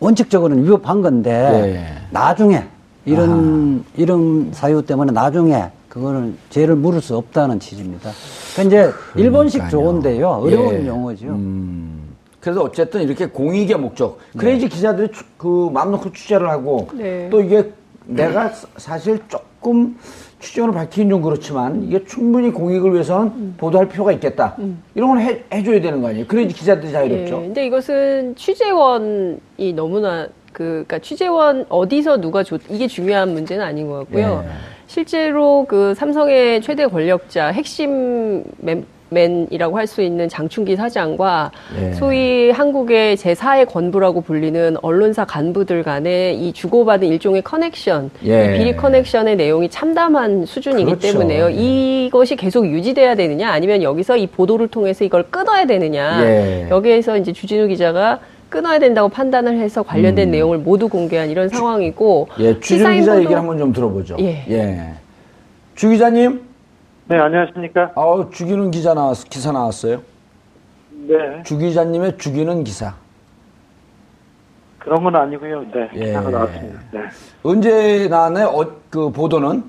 원칙적으로는 0.00 0.64
위법한 0.64 1.02
건데 1.02 1.30
예. 1.76 2.06
나중에 2.10 2.64
이런 3.04 3.84
이런 3.96 4.50
사유 4.52 4.82
때문에 4.82 5.12
나중에 5.12 5.70
그거는 6.00 6.36
죄를 6.50 6.76
물을 6.76 7.00
수 7.00 7.16
없다는 7.16 7.58
취지입니다. 7.58 8.10
그 8.54 8.62
이제 8.62 8.90
일본식 9.16 9.60
그러니까요. 9.60 9.70
조어인데요. 9.82 10.28
어려운 10.28 10.74
예. 10.82 10.86
용어죠. 10.86 11.26
음. 11.28 12.14
그래서 12.38 12.60
어쨌든 12.62 13.00
이렇게 13.00 13.24
공익의 13.24 13.78
목적. 13.78 14.18
그래야지 14.36 14.68
기자들이 14.68 15.08
추- 15.10 15.24
그 15.38 15.70
마음 15.72 15.92
놓고 15.92 16.12
취재를 16.12 16.50
하고 16.50 16.86
네. 16.92 17.28
또 17.30 17.40
이게 17.40 17.72
내가 18.04 18.50
사- 18.50 18.68
사실 18.76 19.18
조금 19.26 19.96
취재원을 20.38 20.74
밝히긴 20.74 21.08
좀 21.08 21.22
그렇지만 21.22 21.82
이게 21.82 22.04
충분히 22.04 22.50
공익을 22.52 22.92
위해서는 22.92 23.54
보도할 23.56 23.88
필요가 23.88 24.12
있겠다. 24.12 24.54
이런 24.94 25.08
건 25.08 25.20
해, 25.20 25.42
해줘야 25.50 25.80
되는 25.80 26.02
거 26.02 26.08
아니에요? 26.08 26.26
그래야지 26.26 26.52
기자들이 26.54 26.88
예, 26.88 26.92
자유롭죠. 26.92 27.40
근데 27.40 27.66
이것은 27.66 28.34
취재원이 28.36 29.72
너무나 29.74 30.28
그, 30.52 30.62
그러니까 30.86 30.98
취재원 30.98 31.64
어디서 31.70 32.18
누가 32.20 32.42
줬, 32.42 32.60
이게 32.68 32.86
중요한 32.86 33.32
문제는 33.32 33.64
아닌 33.64 33.88
것 33.88 34.00
같고요. 34.00 34.44
예. 34.46 34.75
실제로 34.86 35.64
그 35.68 35.94
삼성의 35.94 36.62
최대 36.62 36.86
권력자, 36.86 37.48
핵심 37.48 38.44
man, 38.58 38.84
man이라고 39.08 39.78
할 39.78 39.86
수 39.86 40.02
있는 40.02 40.28
장충기 40.28 40.74
사장과 40.74 41.52
예. 41.80 41.92
소위 41.92 42.50
한국의 42.50 43.16
제4의 43.16 43.66
권부라고 43.66 44.20
불리는 44.20 44.76
언론사 44.82 45.24
간부들 45.24 45.84
간의 45.84 46.36
이 46.36 46.52
주고받은 46.52 47.06
일종의 47.06 47.42
커넥션, 47.42 48.10
예. 48.24 48.54
이 48.54 48.58
비리 48.58 48.76
커넥션의 48.76 49.36
내용이 49.36 49.68
참담한 49.68 50.44
수준이기 50.44 50.84
그렇죠. 50.86 51.00
때문에요. 51.12 51.50
예. 51.52 51.54
이것이 51.54 52.34
계속 52.34 52.66
유지돼야 52.66 53.14
되느냐, 53.14 53.50
아니면 53.50 53.82
여기서 53.82 54.16
이 54.16 54.26
보도를 54.26 54.68
통해서 54.68 55.04
이걸 55.04 55.22
끊어야 55.24 55.66
되느냐. 55.66 56.24
예. 56.24 56.66
여기에서 56.70 57.16
이제 57.16 57.32
주진우 57.32 57.68
기자가 57.68 58.18
끊어야 58.48 58.78
된다고 58.78 59.08
판단을 59.08 59.58
해서 59.58 59.82
관련된 59.82 60.30
내용을 60.30 60.58
모두 60.58 60.88
공개한 60.88 61.30
이런 61.30 61.48
상황이고 61.48 62.28
음. 62.30 62.42
예, 62.42 62.60
주준 62.60 62.94
기자 62.94 63.16
얘기를 63.18 63.36
한번 63.36 63.58
좀 63.58 63.72
들어보죠. 63.72 64.16
예. 64.20 64.94
주 65.74 65.88
기자님, 65.90 66.42
네, 67.08 67.18
안녕하십니까. 67.18 67.92
아 67.94 68.28
죽이는 68.32 68.70
기자 68.70 68.94
나왔, 68.94 69.16
기사 69.28 69.52
나왔어요. 69.52 70.00
네, 71.08 71.42
주 71.44 71.58
기자님의 71.58 72.18
죽이는 72.18 72.64
기사. 72.64 72.94
그런 74.78 75.02
건 75.02 75.16
아니고요. 75.16 75.62
네, 75.74 75.90
예. 75.96 76.04
기사가 76.06 76.30
나왔습니다. 76.30 76.80
네. 76.92 77.00
언제 77.42 78.08
나왔나요? 78.08 78.46
어, 78.46 78.66
그 78.88 79.10
보도는? 79.10 79.64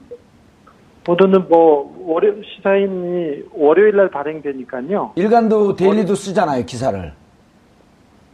보도는 1.04 1.48
뭐, 1.48 1.96
월요, 2.06 2.34
시사인이 2.44 3.44
월요일 3.54 3.96
날 3.96 4.10
발행되니까요. 4.10 5.14
일간도 5.16 5.76
데일리도 5.76 6.16
쓰잖아요, 6.16 6.66
기사를. 6.66 7.14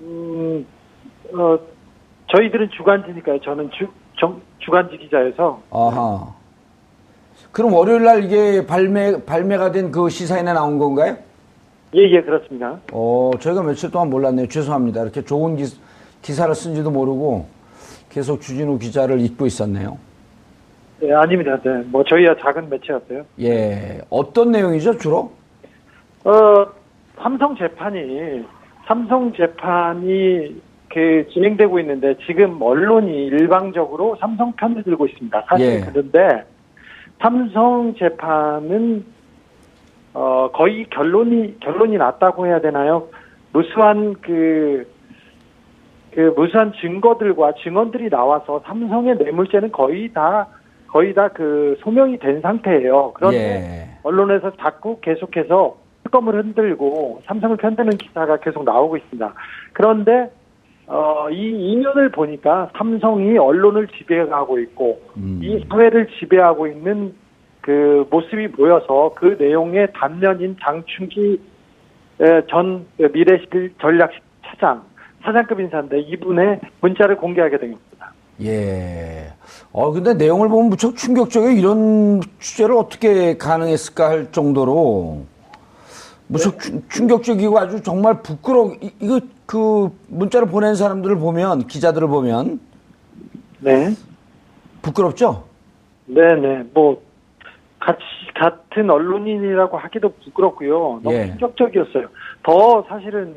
음, 0.04 0.66
어, 1.34 1.58
저희들은 2.36 2.70
주간지니까요. 2.76 3.40
저는 3.42 3.70
주, 3.72 3.88
정, 4.20 4.42
주간지 4.60 4.98
기자여서. 4.98 5.62
아하. 5.72 6.34
그럼 7.52 7.74
월요일 7.74 8.04
날 8.04 8.24
이게 8.24 8.66
발매, 8.66 9.24
발매가 9.26 9.72
된 9.72 9.92
그 9.92 10.10
시사인에 10.10 10.54
나온 10.54 10.78
건가요? 10.78 11.16
예, 11.96 12.02
예, 12.10 12.22
그렇습니다. 12.22 12.80
어, 12.92 13.32
저희가 13.40 13.62
며칠 13.62 13.92
동안 13.92 14.10
몰랐네요. 14.10 14.48
죄송합니다. 14.48 15.02
이렇게 15.04 15.24
좋은 15.24 15.56
기, 15.56 15.66
기사를 16.22 16.54
쓴지도 16.56 16.90
모르고 16.90 17.46
계속 18.10 18.42
주진우 18.42 18.80
기자를 18.80 19.20
잊고 19.22 19.46
있었네요. 19.46 19.98
네, 21.00 21.14
아닙니다. 21.14 21.58
네, 21.64 21.84
뭐, 21.88 22.04
저희야 22.04 22.36
작은 22.40 22.70
매체였어요. 22.70 23.24
예. 23.42 24.02
어떤 24.10 24.52
내용이죠, 24.52 24.98
주로? 24.98 25.32
어, 26.24 26.66
삼성 27.22 27.56
재판이, 27.56 28.44
삼성 28.86 29.34
재판이 29.34 30.62
그 30.90 31.28
진행되고 31.32 31.80
있는데 31.80 32.16
지금 32.26 32.62
언론이 32.62 33.26
일방적으로 33.28 34.16
삼성 34.20 34.52
편을 34.54 34.84
들고 34.84 35.08
있습니다. 35.08 35.44
사실 35.48 35.66
예. 35.66 35.82
그런데 35.82 36.44
삼성 37.20 37.96
재판은 37.98 39.06
어, 40.14 40.50
거의 40.54 40.86
결론이, 40.92 41.60
결론이 41.60 41.98
났다고 41.98 42.46
해야 42.46 42.62
되나요? 42.62 43.08
무수한 43.52 44.14
그, 44.22 44.88
그 46.12 46.34
무수한 46.36 46.72
증거들과 46.80 47.54
증언들이 47.64 48.10
나와서 48.10 48.62
삼성의 48.66 49.16
뇌물죄는 49.16 49.72
거의 49.72 50.12
다, 50.14 50.48
거의 50.88 51.14
다 51.16 51.30
그 51.30 51.76
소명이 51.80 52.20
된 52.20 52.42
상태예요. 52.42 53.14
그런데 53.16 53.38
예. 53.38 54.00
언론에서 54.04 54.52
자꾸 54.58 55.00
계속해서 55.02 55.78
특검을 56.14 56.36
흔들고 56.36 57.22
삼성을 57.26 57.58
편드는 57.58 57.98
기사가 57.98 58.38
계속 58.38 58.64
나오고 58.64 58.98
있습니다. 58.98 59.34
그런데 59.74 60.32
어, 60.86 61.30
이 61.32 61.72
이면을 61.72 62.12
보니까 62.12 62.70
삼성이 62.78 63.38
언론을 63.38 63.88
지배하고 63.88 64.60
있고 64.60 65.02
음. 65.18 65.40
이 65.42 65.66
사회를 65.68 66.08
지배하고 66.20 66.68
있는 66.68 67.16
그 67.62 68.06
모습이 68.10 68.52
보여서 68.52 69.14
그 69.16 69.38
내용의 69.40 69.88
단면인 69.94 70.58
장충기 70.62 71.42
에, 72.20 72.42
전 72.50 72.86
미래실 72.98 73.74
전략 73.82 74.12
차장 74.46 74.84
사장급 75.24 75.60
인사인데 75.62 76.02
이분의 76.02 76.60
문자를 76.82 77.18
공개하게 77.18 77.58
된 77.58 77.72
겁니다. 77.72 78.14
예. 78.42 79.32
어, 79.72 79.92
근데 79.92 80.14
내용을 80.14 80.50
보면 80.50 80.70
무척 80.70 80.98
충격적이에요. 80.98 81.58
이런 81.58 82.20
취재를 82.40 82.76
어떻게 82.76 83.38
가능했을까 83.38 84.10
할 84.10 84.32
정도로 84.32 85.26
무척 86.34 86.60
충- 86.60 86.82
충격적이고 86.90 87.58
아주 87.60 87.82
정말 87.84 88.22
부끄러워. 88.24 88.74
이- 88.82 88.92
이거 89.00 89.20
그 89.46 89.92
문자를 90.08 90.48
보낸 90.48 90.74
사람들을 90.74 91.18
보면, 91.18 91.68
기자들을 91.68 92.08
보면 92.08 92.60
네. 93.60 93.92
부끄럽죠? 94.82 95.44
네 96.08 96.36
네, 96.36 96.64
뭐, 96.74 97.02
같이, 97.80 98.02
같은 98.36 98.90
언론인이라고 98.90 99.78
하기도 99.78 100.14
부끄럽고요. 100.24 101.02
너무 101.04 101.14
예. 101.16 101.28
충격적이었어요. 101.28 102.08
더 102.42 102.84
사실은 102.90 103.36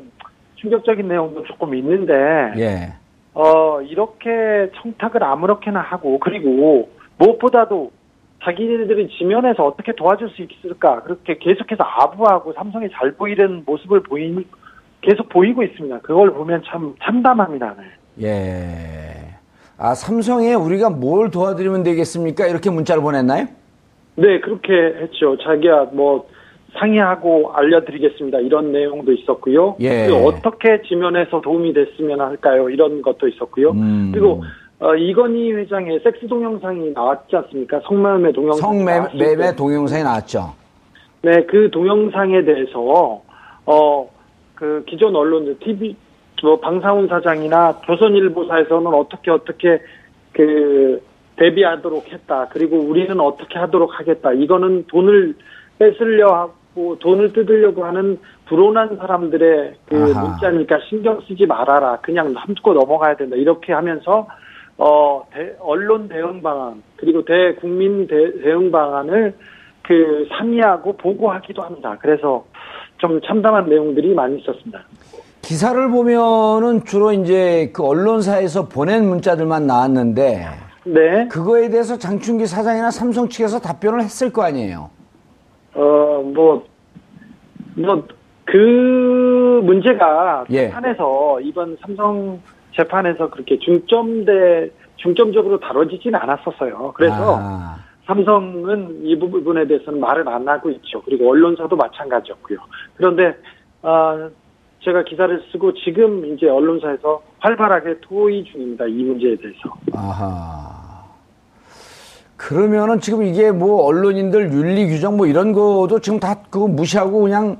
충격적인 0.55 1.07
내용도 1.07 1.43
조금 1.43 1.75
있는데, 1.75 2.13
예. 2.57 2.93
어, 3.35 3.79
이렇게 3.83 4.71
청탁을 4.81 5.23
아무렇게나 5.23 5.79
하고, 5.81 6.17
그리고 6.19 6.89
무엇보다도 7.19 7.91
자기네들이 8.47 9.09
지면에서 9.17 9.65
어떻게 9.65 9.91
도와줄 9.93 10.29
수 10.29 10.41
있을까, 10.41 11.01
그렇게 11.03 11.37
계속해서 11.37 11.83
아부하고 11.83 12.53
삼성이 12.53 12.87
잘 12.93 13.11
보이는 13.11 13.63
모습을 13.65 14.03
보이, 14.03 14.45
계속 15.01 15.27
보이고 15.27 15.63
있습니다. 15.63 15.99
그걸 15.99 16.31
보면 16.31 16.63
참 16.65 16.95
참담합니다. 17.03 17.75
네. 18.15 18.25
예. 18.25 19.35
아, 19.77 19.93
삼성에 19.93 20.53
우리가 20.53 20.89
뭘 20.89 21.29
도와드리면 21.29 21.83
되겠습니까? 21.83 22.47
이렇게 22.47 22.69
문자를 22.69 23.03
보냈나요? 23.03 23.47
네, 24.15 24.39
그렇게 24.39 24.73
했죠. 25.01 25.37
자기야, 25.37 25.89
뭐, 25.91 26.27
상의하고 26.79 27.51
알려드리겠습니다. 27.53 28.39
이런 28.39 28.71
내용도 28.71 29.11
있었고요. 29.11 29.75
예. 29.81 30.07
그리고 30.07 30.27
어떻게 30.27 30.81
지면에서 30.83 31.41
도움이 31.41 31.73
됐으면 31.73 32.21
할까요? 32.21 32.69
이런 32.69 33.01
것도 33.01 33.27
있었고요. 33.27 33.71
음. 33.71 34.11
그리고, 34.13 34.43
어, 34.79 34.95
이건희 34.95 35.53
회장의 35.53 35.99
섹스 36.03 36.27
동영상이 36.27 36.91
나왔지 36.91 37.35
않습니까? 37.35 37.79
성매매 37.87 38.31
동영상. 38.31 38.69
성매매 38.69 39.55
동영상이 39.55 40.03
나왔죠. 40.03 40.53
네, 41.23 41.43
그 41.45 41.69
동영상에 41.71 42.43
대해서, 42.43 43.21
어, 43.65 44.09
그 44.53 44.83
기존 44.87 45.15
언론들, 45.15 45.57
TV, 45.59 45.95
뭐, 46.43 46.59
방사훈 46.59 47.07
사장이나 47.07 47.81
조선일보사에서는 47.85 48.87
어떻게 48.93 49.31
어떻게 49.31 49.81
그, 50.31 51.01
대비하도록 51.37 52.11
했다. 52.11 52.47
그리고 52.51 52.77
우리는 52.77 53.19
어떻게 53.19 53.57
하도록 53.57 53.99
하겠다. 53.99 54.33
이거는 54.33 54.85
돈을 54.87 55.35
뺏으려 55.79 56.33
하고 56.33 56.97
돈을 56.99 57.33
뜯으려고 57.33 57.85
하는 57.85 58.19
불온한 58.45 58.97
사람들의 58.97 59.73
그 59.85 60.13
아하. 60.15 60.23
문자니까 60.23 60.79
신경 60.89 61.21
쓰지 61.27 61.45
말아라. 61.45 61.97
그냥 62.01 62.33
함고 62.35 62.73
넘어가야 62.73 63.15
된다. 63.15 63.35
이렇게 63.35 63.71
하면서 63.71 64.27
어, 64.77 65.25
대- 65.33 65.55
언론 65.59 66.07
대응 66.07 66.41
방안 66.41 66.81
그리고 66.97 67.23
대국민 67.25 68.07
대, 68.07 68.15
대응 68.41 68.71
방안을 68.71 69.33
그 69.83 70.27
상의하고 70.29 70.97
보고하기도 70.97 71.61
합니다. 71.61 71.97
그래서 72.01 72.45
좀 72.97 73.19
참담한 73.21 73.67
내용들이 73.69 74.13
많이 74.13 74.39
있었습니다. 74.39 74.81
기사를 75.41 75.89
보면은 75.89 76.83
주로 76.83 77.11
이제 77.13 77.71
그 77.73 77.83
언론사에서 77.85 78.67
보낸 78.67 79.07
문자들만 79.07 79.65
나왔는데 79.65 80.45
네, 80.85 81.27
그거에 81.29 81.69
대해서 81.69 81.97
장충기 81.97 82.45
사장이나 82.45 82.91
삼성 82.91 83.29
측에서 83.29 83.59
답변을 83.59 84.01
했을 84.01 84.31
거 84.31 84.43
아니에요. 84.43 84.89
어, 85.73 85.79
뭐, 86.33 86.63
뭐, 87.75 88.03
그 88.45 89.61
문제가 89.63 90.45
예. 90.49 90.67
재판에서 90.67 91.39
이번 91.41 91.77
삼성 91.81 92.39
재판에서 92.77 93.29
그렇게 93.29 93.57
중점대 93.59 94.69
중점적으로 94.97 95.59
다뤄지지는 95.59 96.17
않았었어요. 96.19 96.93
그래서 96.95 97.37
아, 97.39 97.77
삼성은 98.05 99.01
이 99.03 99.17
부분에 99.19 99.67
대해서는 99.67 99.99
말을 99.99 100.27
안 100.29 100.47
하고 100.47 100.69
있죠. 100.71 101.01
그리고 101.03 101.29
언론사도 101.29 101.75
마찬가지였고요. 101.75 102.59
그런데 102.95 103.35
아, 103.81 104.29
제가 104.83 105.03
기사를 105.03 105.43
쓰고 105.51 105.73
지금 105.73 106.25
이제 106.25 106.47
언론사에서 106.47 107.21
활발하게 107.39 107.99
토의 108.01 108.45
중입니다. 108.45 108.85
이 108.85 109.03
문제에 109.03 109.35
대해서. 109.35 109.59
아하. 109.93 110.77
그러면은 112.37 112.99
지금 112.99 113.23
이게 113.23 113.51
뭐 113.51 113.83
언론인들 113.83 114.53
윤리 114.53 114.87
규정 114.87 115.17
뭐 115.17 115.25
이런 115.25 115.51
거도 115.51 115.99
지금 115.99 116.19
다 116.19 116.35
그거 116.49 116.67
무시하고 116.67 117.21
그냥 117.21 117.57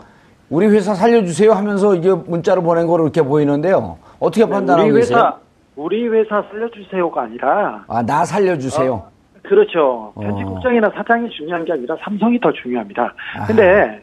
우리 0.50 0.68
회사 0.68 0.94
살려주세요 0.94 1.52
하면서 1.52 1.96
이게 1.96 2.14
문자를 2.14 2.64
보낸 2.64 2.88
거로 2.88 3.04
이렇게 3.04 3.22
보이는데요. 3.22 3.98
어떻게 4.20 4.46
판단하고 4.46 4.84
네, 4.84 4.90
우리 4.90 5.00
계세요? 5.00 5.18
회사 5.18 5.38
우리 5.76 6.08
회사 6.08 6.42
살려주세요가 6.50 7.24
아니라 7.24 7.86
아, 7.88 8.02
나 8.02 8.26
살려주세요. 8.26 9.04
그렇죠. 9.44 10.12
어. 10.16 10.20
편집국장이나 10.20 10.90
사장이 10.90 11.30
중요한 11.30 11.64
게 11.64 11.74
아니라 11.74 11.96
삼성이 12.02 12.40
더 12.40 12.52
중요합니다. 12.52 13.14
아하. 13.38 13.48
근데 13.48 14.02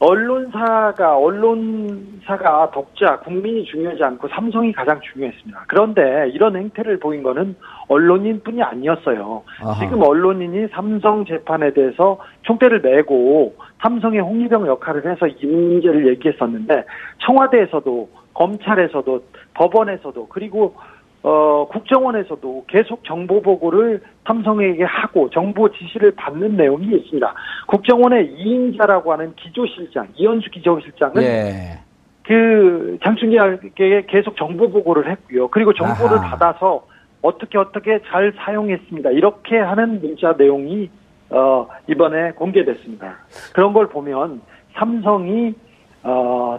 언론사가 0.00 1.16
언론사가 1.16 2.72
독자 2.72 3.20
국민이 3.20 3.64
중요하지 3.64 4.02
않고 4.02 4.26
삼성이 4.28 4.72
가장 4.72 5.00
중요했습니다. 5.00 5.64
그런데 5.68 6.28
이런 6.34 6.56
행태를 6.56 6.98
보인 6.98 7.22
거는 7.22 7.54
언론인뿐이 7.86 8.60
아니었어요. 8.60 9.44
아하. 9.62 9.78
지금 9.78 10.02
언론인이 10.02 10.66
삼성 10.72 11.24
재판에 11.24 11.72
대해서 11.72 12.18
총대를 12.42 12.80
메고 12.80 13.54
삼성의 13.80 14.20
홍위병 14.20 14.66
역할을 14.66 15.08
해서 15.08 15.28
이 15.28 15.46
문제를 15.46 16.08
얘기했었는데 16.08 16.84
청와대에서도 17.24 18.08
검찰에서도 18.34 19.24
법원에서도 19.54 20.28
그리고 20.28 20.74
어, 21.22 21.68
국정원에서도 21.70 22.64
계속 22.66 23.04
정보 23.04 23.40
보고를 23.40 24.02
삼성에게 24.26 24.82
하고 24.82 25.30
정보 25.30 25.70
지시를 25.70 26.12
받는 26.16 26.56
내용이 26.56 26.96
있습니다. 26.96 27.34
국정원의 27.68 28.32
이인자라고 28.32 29.12
하는 29.12 29.32
기조실장, 29.36 30.08
이현수 30.16 30.50
기조실장은 30.50 31.22
예. 31.22 31.78
그 32.24 32.98
장충기에게 33.04 34.06
계속 34.08 34.36
정보 34.36 34.68
보고를 34.70 35.10
했고요. 35.10 35.48
그리고 35.48 35.72
정보를 35.74 36.18
아하. 36.18 36.30
받아서 36.30 36.86
어떻게 37.20 37.56
어떻게 37.56 38.00
잘 38.08 38.32
사용했습니다. 38.36 39.10
이렇게 39.10 39.58
하는 39.58 40.00
문자 40.00 40.32
내용이 40.36 40.90
어, 41.30 41.68
이번에 41.86 42.32
공개됐습니다. 42.32 43.16
그런 43.54 43.72
걸 43.72 43.88
보면 43.88 44.40
삼성이 44.74 45.54
어, 46.02 46.58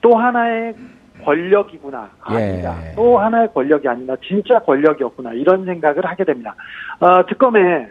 또 0.00 0.16
하나의 0.16 0.74
권력이구나 1.24 2.10
아니다. 2.20 2.76
예. 2.84 2.94
또 2.94 3.18
하나의 3.18 3.52
권력이 3.52 3.88
아니라 3.88 4.16
진짜 4.26 4.58
권력이었구나 4.60 5.32
이런 5.32 5.64
생각을 5.64 6.04
하게 6.06 6.24
됩니다. 6.24 6.54
어, 7.00 7.26
특검에 7.26 7.88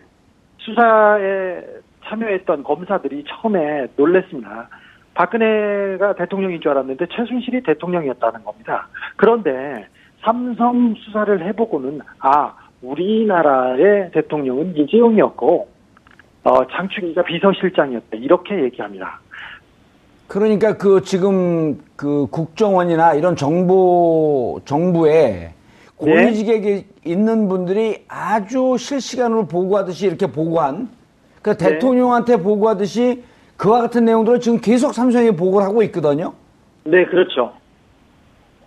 수사에 0.60 1.62
참여했던 2.06 2.64
검사들이 2.64 3.26
처음에 3.28 3.88
놀랬습니다. 3.96 4.70
박근혜가 5.14 6.14
대통령인 6.16 6.62
줄 6.62 6.72
알았는데 6.72 7.08
최순실이 7.08 7.64
대통령이었다는 7.64 8.44
겁니다. 8.44 8.88
그런데 9.16 9.88
삼성 10.22 10.94
수사를 10.96 11.46
해보고는 11.48 12.02
아 12.20 12.54
우리나라의 12.82 14.12
대통령은 14.12 14.78
이재용이었고 14.78 15.68
어, 16.44 16.68
장충기가 16.68 17.24
비서실장이었다 17.24 18.18
이렇게 18.18 18.64
얘기합니다. 18.64 19.20
그러니까 20.28 20.74
그 20.78 21.02
지금 21.04 21.80
그 21.96 22.28
국정원이나 22.30 23.14
이런 23.14 23.36
정보 23.36 24.60
정부에 24.66 25.54
고위직에 25.96 26.60
계- 26.62 26.86
있는 27.06 27.48
분들이 27.48 28.04
아주 28.08 28.76
실시간으로 28.78 29.48
보고하듯이 29.48 30.06
이렇게 30.08 30.28
보고한 30.28 30.90
그 31.42 31.56
네. 31.56 31.70
대통령한테 31.70 32.38
보고하듯이 32.38 33.24
그와 33.56 33.82
같은 33.82 34.06
내용들을 34.06 34.40
지금 34.42 34.60
계속 34.60 34.94
삼성에 34.94 35.32
보고를 35.32 35.66
하고 35.66 35.82
있거든요. 35.84 36.34
네 36.84 37.06
그렇죠. 37.06 37.54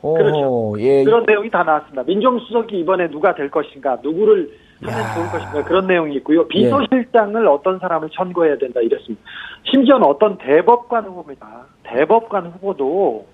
오, 0.03 0.15
그렇죠. 0.15 0.75
예. 0.79 1.05
그런 1.05 1.25
내용이 1.27 1.51
다 1.51 1.63
나왔습니다. 1.63 2.03
민정수석이 2.05 2.81
이번에 2.81 3.09
누가 3.11 3.35
될 3.35 3.51
것인가, 3.51 3.99
누구를 4.03 4.51
하면 4.81 4.99
야. 4.99 5.15
좋을 5.15 5.27
것인가 5.31 5.65
그런 5.65 5.87
내용이 5.87 6.17
있고요. 6.17 6.49
비서실장을 6.49 7.47
어떤 7.47 7.79
사람을 7.79 8.09
천거해야 8.11 8.57
된다 8.57 8.81
이랬습니다. 8.81 9.23
심지어는 9.65 10.07
어떤 10.07 10.39
대법관 10.39 11.05
후보입니다. 11.05 11.67
대법관 11.85 12.47
후보도 12.47 13.27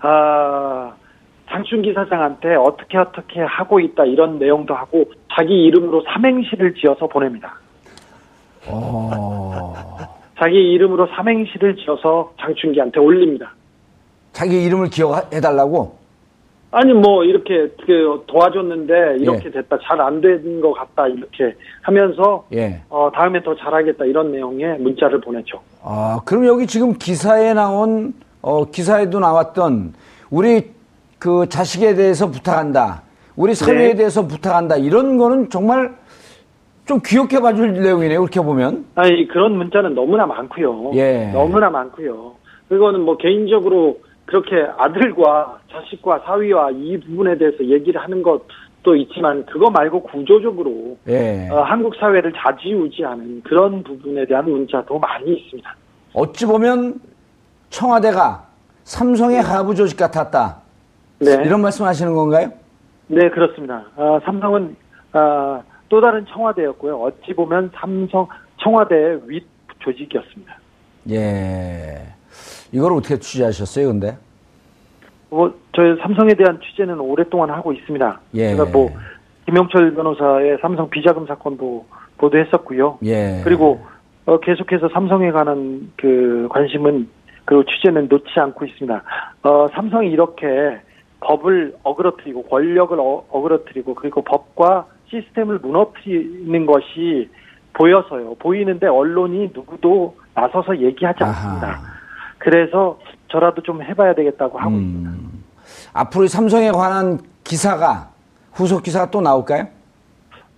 아, 0.00 0.92
장충기 1.50 1.92
사장한테 1.92 2.54
어떻게 2.54 2.96
어떻게 2.98 3.40
하고 3.40 3.80
있다 3.80 4.04
이런 4.04 4.38
내용도 4.38 4.74
하고 4.74 5.04
자기 5.34 5.64
이름으로 5.64 6.02
삼행시를 6.12 6.74
지어서 6.74 7.06
보냅니다. 7.06 7.54
어, 8.66 9.74
자기 10.38 10.56
이름으로 10.72 11.08
삼행시를 11.08 11.76
지어서 11.76 12.32
장충기한테 12.40 13.00
올립니다. 13.00 13.52
자기 14.32 14.64
이름을 14.64 14.90
기억해달라고. 14.90 15.99
아니 16.72 16.92
뭐 16.92 17.24
이렇게 17.24 17.68
그 17.84 18.22
도와줬는데 18.28 19.16
이렇게 19.18 19.46
예. 19.46 19.50
됐다 19.50 19.76
잘 19.82 20.00
안 20.00 20.20
된 20.20 20.60
것 20.60 20.72
같다 20.72 21.08
이렇게 21.08 21.54
하면서 21.82 22.44
예. 22.52 22.80
어 22.88 23.10
다음에 23.12 23.42
더 23.42 23.56
잘하겠다 23.56 24.04
이런 24.04 24.30
내용의 24.30 24.78
문자를 24.78 25.20
보냈죠. 25.20 25.60
아, 25.82 26.20
그럼 26.24 26.46
여기 26.46 26.66
지금 26.66 26.92
기사에 26.92 27.54
나온, 27.54 28.12
어, 28.42 28.66
기사에도 28.66 29.18
나왔던, 29.18 29.94
우리 30.30 30.70
그 31.18 31.48
자식에 31.48 31.94
대해서 31.94 32.30
부탁한다. 32.30 33.02
우리 33.34 33.54
사회에 33.54 33.88
네. 33.88 33.94
대해서 33.94 34.26
부탁한다. 34.26 34.76
이런 34.76 35.16
거는 35.16 35.48
정말 35.50 35.94
좀 36.86 37.00
귀엽게 37.04 37.40
봐줄 37.40 37.72
내용이네요. 37.82 38.20
그렇게 38.20 38.40
보면. 38.40 38.84
아니 38.94 39.26
그런 39.26 39.56
문자는 39.56 39.94
너무나 39.94 40.26
많고요. 40.26 40.92
예. 40.94 41.30
너무나 41.32 41.70
많고요. 41.70 42.32
그거는 42.68 43.00
뭐 43.00 43.16
개인적으로 43.16 43.98
그렇게 44.30 44.64
아들과 44.78 45.58
자식과 45.72 46.20
사위와 46.20 46.70
이 46.70 47.00
부분에 47.00 47.36
대해서 47.36 47.64
얘기를 47.64 48.00
하는 48.00 48.22
것도 48.22 48.94
있지만 48.94 49.44
그거 49.46 49.68
말고 49.70 50.04
구조적으로 50.04 50.96
예. 51.08 51.48
어, 51.50 51.62
한국 51.62 51.96
사회를 51.96 52.32
좌지우지하는 52.36 53.42
그런 53.42 53.82
부분에 53.82 54.24
대한 54.26 54.48
문자도 54.48 55.00
많이 55.00 55.36
있습니다. 55.36 55.74
어찌 56.14 56.46
보면 56.46 57.00
청와대가 57.70 58.46
삼성의 58.84 59.42
하부 59.42 59.74
조직 59.74 59.96
같았다. 59.96 60.58
네. 61.18 61.42
이런 61.44 61.60
말씀 61.60 61.84
하시는 61.84 62.14
건가요? 62.14 62.52
네, 63.08 63.28
그렇습니다. 63.30 63.84
아, 63.96 64.20
삼성은 64.24 64.76
아, 65.12 65.60
또 65.88 66.00
다른 66.00 66.24
청와대였고요. 66.26 67.02
어찌 67.02 67.34
보면 67.34 67.72
삼성 67.74 68.28
청와대의 68.62 69.22
윗 69.26 69.44
조직이었습니다. 69.80 70.56
예. 71.10 72.19
이걸 72.72 72.92
어떻게 72.92 73.18
취재하셨어요, 73.18 73.88
근데? 73.88 74.16
뭐 75.30 75.54
저희 75.74 75.96
삼성에 76.00 76.34
대한 76.34 76.60
취재는 76.60 76.98
오랫동안 76.98 77.50
하고 77.50 77.72
있습니다. 77.72 78.20
예. 78.34 78.50
제가 78.50 78.64
뭐 78.66 78.90
김영철 79.46 79.94
변호사의 79.94 80.58
삼성 80.60 80.90
비자금 80.90 81.26
사건도 81.26 81.86
보도했었고요. 82.18 82.98
예. 83.04 83.40
그리고 83.44 83.80
어, 84.26 84.38
계속해서 84.40 84.88
삼성에 84.92 85.30
관한 85.30 85.92
그 85.96 86.48
관심은 86.50 87.08
그리고 87.44 87.64
취재는 87.64 88.08
놓지 88.08 88.38
않고 88.38 88.64
있습니다. 88.64 89.02
어, 89.42 89.66
삼성이 89.72 90.10
이렇게 90.10 90.46
법을 91.20 91.74
어그러뜨리고 91.82 92.44
권력을 92.44 92.98
어, 92.98 93.24
어그러뜨리고 93.30 93.94
그리고 93.94 94.22
법과 94.22 94.86
시스템을 95.08 95.58
무너뜨리는 95.58 96.66
것이 96.66 97.28
보여서요. 97.72 98.34
보이는데 98.36 98.86
언론이 98.86 99.50
누구도 99.54 100.16
나서서 100.34 100.78
얘기하지 100.78 101.24
않습니다. 101.24 101.68
아하. 101.68 101.99
그래서 102.40 102.98
저라도 103.28 103.62
좀 103.62 103.82
해봐야 103.82 104.14
되겠다고 104.14 104.58
하고 104.58 104.70
있습니다. 104.72 105.10
음. 105.10 105.44
앞으로 105.92 106.24
이 106.24 106.28
삼성에 106.28 106.72
관한 106.72 107.18
기사가, 107.44 108.08
후속 108.52 108.82
기사가 108.82 109.10
또 109.10 109.20
나올까요? 109.20 109.68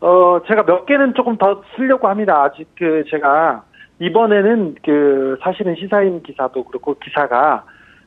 어, 0.01 0.40
제가 0.47 0.64
몇 0.64 0.87
개는 0.87 1.14
조금 1.14 1.37
더 1.37 1.62
쓰려고 1.77 2.09
합니다. 2.09 2.42
아직 2.45 2.66
그 2.79 3.05
제가 3.11 3.64
이번에는 3.99 4.77
그 4.85 5.37
사실은 5.42 5.75
시사인 5.77 6.23
기사도 6.23 6.64
그렇고 6.64 6.95
기사가 6.99 7.64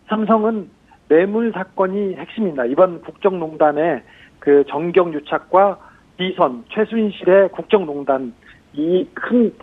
삼성은 0.09 0.69
뇌물 1.09 1.51
사건이 1.53 2.15
핵심입니다. 2.15 2.65
이번 2.65 3.01
국정농단의 3.01 4.03
그 4.39 4.63
정경 4.69 5.13
유착과 5.13 5.77
비선 6.17 6.63
최순실의 6.73 7.49
국정농단 7.49 8.33
이 8.73 9.05
큰 9.13 9.53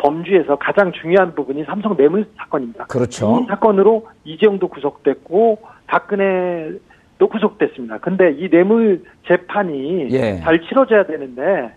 범주에서 0.00 0.56
가장 0.56 0.92
중요한 0.92 1.34
부분이 1.34 1.64
삼성 1.64 1.96
뇌물 1.96 2.26
사건입니다. 2.36 2.86
그렇죠. 2.86 3.40
이 3.42 3.46
사건으로 3.46 4.08
이재용도 4.24 4.68
구속됐고 4.68 5.58
박근혜도 5.86 7.28
구속됐습니다. 7.30 7.98
근데 7.98 8.32
이 8.32 8.48
뇌물 8.48 9.02
재판이 9.26 10.08
예. 10.10 10.40
잘 10.40 10.60
치러져야 10.62 11.04
되는데 11.04 11.72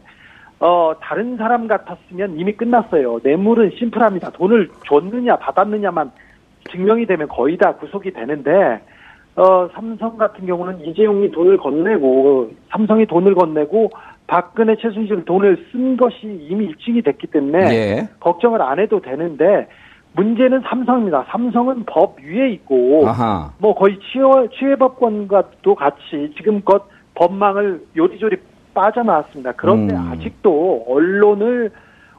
어 0.59 0.93
다른 1.01 1.35
사람 1.35 1.67
같았으면 1.67 2.39
이미 2.39 2.53
끝났어요. 2.53 3.19
뇌물은 3.23 3.71
심플합니다. 3.77 4.31
돈을 4.31 4.69
줬느냐 4.85 5.35
받았느냐만 5.37 6.11
증명이 6.71 7.05
되면 7.05 7.27
거의 7.27 7.57
다 7.57 7.75
구속이 7.75 8.11
되는데 8.11 8.81
어 9.35 9.67
삼성 9.73 10.17
같은 10.17 10.45
경우는 10.45 10.85
이재용이 10.85 11.31
돈을 11.31 11.57
건네고 11.57 12.51
삼성이 12.69 13.05
돈을 13.05 13.33
건네고 13.33 13.89
박근혜 14.27 14.75
최순실 14.75 15.25
돈을 15.25 15.65
쓴 15.71 15.97
것이 15.97 16.17
이미 16.23 16.65
입증이 16.65 17.01
됐기 17.01 17.27
때문에 17.27 17.59
예. 17.73 18.09
걱정을 18.19 18.61
안 18.61 18.79
해도 18.79 19.01
되는데 19.01 19.67
문제는 20.15 20.61
삼성입니다. 20.61 21.25
삼성은 21.29 21.85
법 21.85 22.19
위에 22.21 22.51
있고 22.51 23.07
아하. 23.07 23.51
뭐 23.57 23.73
거의 23.73 23.97
치해, 23.99 24.23
치해법권과도 24.57 25.73
같이 25.75 26.31
지금껏 26.37 26.87
법망을 27.15 27.83
요리조리 27.95 28.37
빠져나왔습니다. 28.73 29.53
그런데 29.53 29.95
음. 29.95 30.11
아직도 30.11 30.85
언론을 30.87 31.71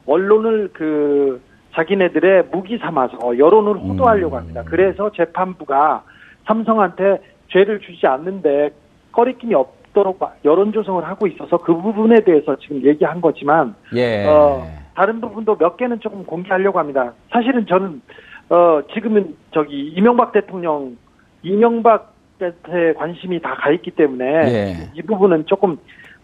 언론을 0.05 0.69
그 0.73 1.41
자기네들의 1.73 2.45
무기 2.51 2.77
삼아서 2.77 3.37
여론을 3.37 3.77
호도하려고 3.77 4.35
음. 4.35 4.39
합니다. 4.39 4.63
그래서 4.65 5.11
재판부가 5.11 6.03
삼성한테 6.47 7.17
죄를 7.49 7.79
주지 7.81 8.05
않는데 8.07 8.69
꺼리낌이 9.11 9.53
없, 9.55 9.73
있도록 9.95 10.17
마- 10.19 10.31
여론 10.43 10.73
조성을 10.73 11.01
하고 11.05 11.25
있어서 11.25 11.55
그 11.57 11.73
부분에 11.73 12.19
대해서 12.25 12.57
지금 12.57 12.83
얘기한 12.83 13.21
거지만 13.21 13.73
예. 13.95 14.25
어, 14.27 14.67
다른 14.93 15.21
부분도 15.21 15.55
몇 15.57 15.77
개는 15.77 16.01
조금 16.01 16.25
공개하려고 16.25 16.79
합니다. 16.79 17.13
사실은 17.31 17.65
저는 17.65 18.01
어, 18.49 18.81
지금은 18.93 19.37
저기 19.53 19.87
이명박 19.95 20.33
대통령 20.33 20.97
이명박한테 21.43 22.93
관심이 22.97 23.41
다 23.41 23.55
가 23.55 23.71
있기 23.71 23.91
때문에 23.91 24.25
예. 24.25 24.73
이 24.93 25.01
부분은 25.01 25.45
조금 25.45 25.77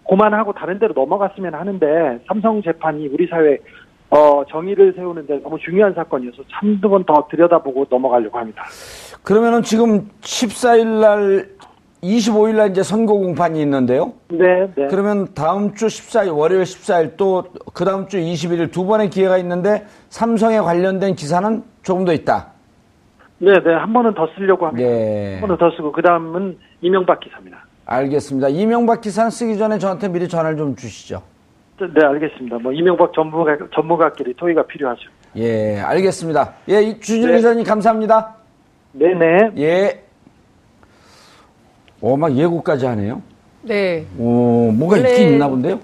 고만하고 0.04 0.52
다른 0.54 0.78
데로 0.80 0.94
넘어갔으면 0.94 1.54
하는데 1.54 2.20
삼성 2.28 2.62
재판이 2.62 3.08
우리 3.08 3.28
사회 3.28 3.58
어, 4.10 4.44
정의를 4.50 4.92
세우는데 4.98 5.42
너무 5.42 5.58
중요한 5.60 5.94
사건이어서 5.94 6.44
한두 6.52 6.90
번 6.90 7.06
더 7.06 7.26
들여다보고 7.32 7.86
넘어가려고 7.90 8.38
합니다. 8.38 8.66
그러면은 9.24 9.62
지금 9.64 10.10
14일 10.22 10.86
날 11.00 11.50
25일 12.04 12.56
날 12.56 12.72
이제 12.72 12.82
선거 12.82 13.14
공판이 13.14 13.62
있는데요. 13.62 14.14
네, 14.30 14.68
네. 14.76 14.88
그러면 14.90 15.28
다음 15.36 15.76
주 15.76 15.86
14일 15.86 16.36
월요일 16.36 16.64
14일 16.64 17.16
또 17.18 17.44
그 17.74 17.86
다음 17.86 18.08
주 18.08 18.18
21일 18.18 18.72
두 18.72 18.86
번의 18.86 19.10
기회가 19.10 19.38
있는데 19.38 19.86
삼성에 20.10 20.60
관련된 20.60 21.16
기사는 21.16 21.64
조금 21.84 22.06
더 22.06 22.14
있다. 22.14 22.48
네, 23.40 23.54
네. 23.54 23.74
한 23.74 23.92
번은 23.94 24.14
더 24.14 24.28
쓰려고 24.36 24.68
합니다. 24.68 24.88
예. 24.88 25.34
한 25.34 25.42
번은 25.42 25.58
더 25.58 25.72
쓰고 25.72 25.92
그 25.92 26.02
다음은 26.02 26.58
이명박 26.82 27.20
기사입니다. 27.20 27.66
알겠습니다. 27.86 28.50
이명박 28.50 29.02
기사는 29.02 29.32
쓰기 29.32 29.58
전에 29.58 29.80
저한테 29.80 30.10
미리 30.10 30.28
전화를 30.28 30.58
좀 30.58 30.76
주시죠. 30.76 31.24
네, 31.80 32.06
알겠습니다. 32.06 32.60
뭐 32.60 32.72
이명박 32.72 33.12
전문가 33.14 33.58
전문가끼리 33.74 34.36
토의가 34.36 34.64
필요하죠. 34.68 35.10
예, 35.38 35.80
알겠습니다. 35.80 36.54
예, 36.70 36.82
이 36.84 37.00
주진우 37.00 37.28
네. 37.28 37.38
기자님 37.38 37.64
감사합니다. 37.64 38.36
네, 38.94 39.14
네. 39.14 39.50
예. 39.58 40.04
어, 42.02 42.18
막 42.18 42.36
예고까지 42.36 42.86
하네요. 42.86 43.22
네. 43.62 44.06
어, 44.18 44.72
뭔가 44.74 44.96
원래- 44.98 45.12
있긴 45.12 45.34
있나 45.34 45.48
본데요? 45.48 45.80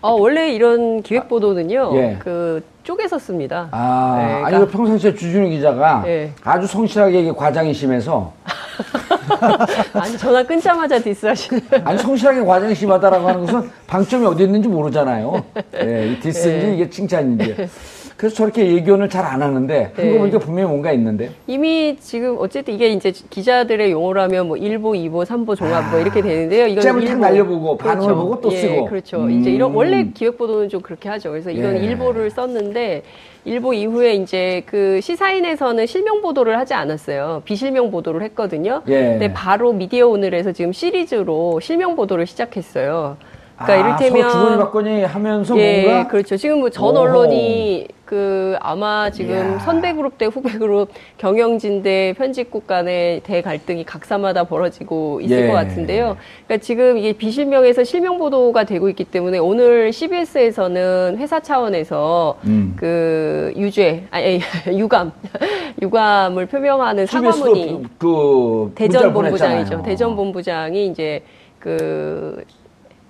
어, 0.00 0.12
원래 0.12 0.52
이런 0.52 1.02
기획 1.02 1.28
보도는요. 1.28 1.90
예. 1.96 2.16
그 2.20 2.62
쪼개서 2.84 3.18
씁니다. 3.18 3.68
아, 3.72 4.14
네, 4.18 4.24
아니, 4.34 4.44
그러니까- 4.44 4.58
그 4.66 4.70
평상시에 4.70 5.14
주진우 5.14 5.48
기자가 5.48 6.04
예. 6.06 6.30
아주 6.44 6.66
성실하게 6.66 7.20
이게 7.22 7.32
과장이 7.32 7.74
심해서 7.74 8.32
아니 9.92 10.16
전화 10.16 10.42
끊자마자 10.44 10.98
디스하시는. 11.00 11.60
아니 11.84 11.98
성실하게 11.98 12.44
과장이 12.44 12.74
심하다라고 12.74 13.28
하는 13.28 13.40
것은 13.46 13.70
방점이 13.88 14.24
어디 14.24 14.44
있는지 14.44 14.68
모르잖아요. 14.68 15.44
예, 15.82 16.12
이 16.12 16.20
디스인지 16.20 16.66
예. 16.68 16.74
이게 16.74 16.88
칭찬인지. 16.88 17.56
그래서 18.18 18.34
저렇게 18.34 18.66
예견을 18.74 19.08
잘 19.08 19.28
안 19.28 19.42
하는데 19.42 19.92
한 19.94 20.06
예. 20.06 20.12
거 20.12 20.18
보니까 20.18 20.38
분명히 20.38 20.68
뭔가 20.68 20.90
있는데. 20.92 21.30
이미 21.46 21.96
지금 22.00 22.36
어쨌든 22.38 22.74
이게 22.74 22.88
이제 22.88 23.12
기자들의 23.30 23.92
용어로 23.92 24.22
하면 24.22 24.48
뭐 24.48 24.56
1보, 24.56 24.94
2보, 24.94 25.24
3보 25.24 25.54
종합 25.56 25.90
뭐 25.90 26.00
이렇게 26.00 26.20
되는데요. 26.22 26.66
이건 26.66 26.82
잼을 26.82 27.04
탁. 27.04 27.18
날려보고 27.18 27.76
반응을 27.76 28.14
보고 28.14 28.40
또 28.40 28.50
예, 28.52 28.56
쓰고. 28.56 28.86
그렇죠. 28.86 29.28
이제 29.30 29.50
이런 29.50 29.70
음. 29.70 29.76
원래 29.76 30.08
기획 30.14 30.36
보도는 30.38 30.68
좀 30.68 30.80
그렇게 30.80 31.08
하죠. 31.10 31.30
그래서 31.30 31.50
이건 31.50 31.76
예. 31.76 31.84
일보를 31.84 32.30
썼는데 32.30 33.02
일보 33.44 33.74
이후에 33.74 34.14
이제 34.14 34.62
그 34.66 35.00
시사인에서는 35.02 35.86
실명 35.86 36.20
보도를 36.22 36.58
하지 36.58 36.74
않았어요. 36.74 37.42
비실명 37.44 37.90
보도를 37.90 38.22
했거든요. 38.22 38.82
예. 38.88 38.92
근데 39.10 39.32
바로 39.32 39.72
미디어 39.72 40.08
오늘에서 40.08 40.52
지금 40.52 40.72
시리즈로 40.72 41.60
실명 41.60 41.94
보도를 41.94 42.26
시작했어요. 42.26 43.16
그러니까 43.58 43.72
아, 43.72 43.76
이를테면 43.76 44.30
서로 44.30 44.42
주거니 44.42 44.56
받거니 44.58 45.02
하면서 45.04 45.58
예, 45.58 45.82
뭔가 45.82 46.08
그렇죠. 46.08 46.36
지금 46.36 46.60
뭐 46.60 46.70
전. 46.70 46.96
언론이 46.96 47.88
그 48.04 48.56
아마 48.60 49.10
지금 49.10 49.34
이야. 49.34 49.58
선배 49.58 49.92
그룹 49.92 50.16
대 50.16 50.26
후배 50.26 50.56
그룹 50.56 50.88
경영진 51.18 51.82
대 51.82 52.14
편집국 52.16 52.66
간의 52.66 53.20
대 53.22 53.42
갈등이 53.42 53.84
각사마다 53.84 54.44
벌어지고 54.44 55.20
있을 55.20 55.42
예. 55.42 55.46
것 55.48 55.52
같은데요. 55.52 56.16
그러니까 56.46 56.64
지금 56.64 56.96
이게 56.96 57.12
비실명에서 57.12 57.84
실명 57.84 58.16
보도가 58.18 58.64
되고 58.64 58.88
있기 58.88 59.04
때문에 59.04 59.38
오늘 59.38 59.92
CBS에서는 59.92 61.16
회사 61.18 61.40
차원에서 61.40 62.38
음. 62.44 62.74
그 62.76 63.52
유죄, 63.56 64.04
아니 64.10 64.40
유감, 64.72 65.12
유감을 65.82 66.46
표명하는 66.46 67.06
사과문이 67.06 67.82
그 67.98 68.72
대전 68.74 69.12
본부장이죠. 69.12 69.82
대전 69.82 70.16
본부장이 70.16 70.86
이제 70.86 71.22
그 71.58 72.42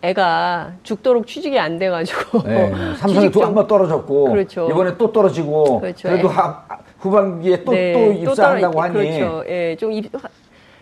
애가 0.03 0.73
죽도록 0.85 1.27
취직이 1.27 1.59
안 1.59 1.79
돼가지고 1.79 2.41
예, 2.49 2.71
삼성이 2.99 3.15
취직 3.15 3.33
또 3.33 3.41
좀- 3.41 3.49
한번 3.49 3.67
떨어졌고 3.67 4.25
그렇죠. 4.31 4.69
이번에 4.71 4.97
또 4.97 5.11
떨어지고 5.13 5.81
그렇죠. 5.81 6.09
그래도 6.09 6.29
예. 6.29 6.33
하, 6.33 6.63
후반기에 7.01 7.65
또, 7.65 7.73
네, 7.73 7.93
또 7.93 8.13
입사한다고 8.13 8.75
떨어- 8.75 8.83
하니 8.85 8.95
그렇죠. 8.95 9.45
예, 9.49 9.77
좀 9.77 9.93
입, 9.93 10.11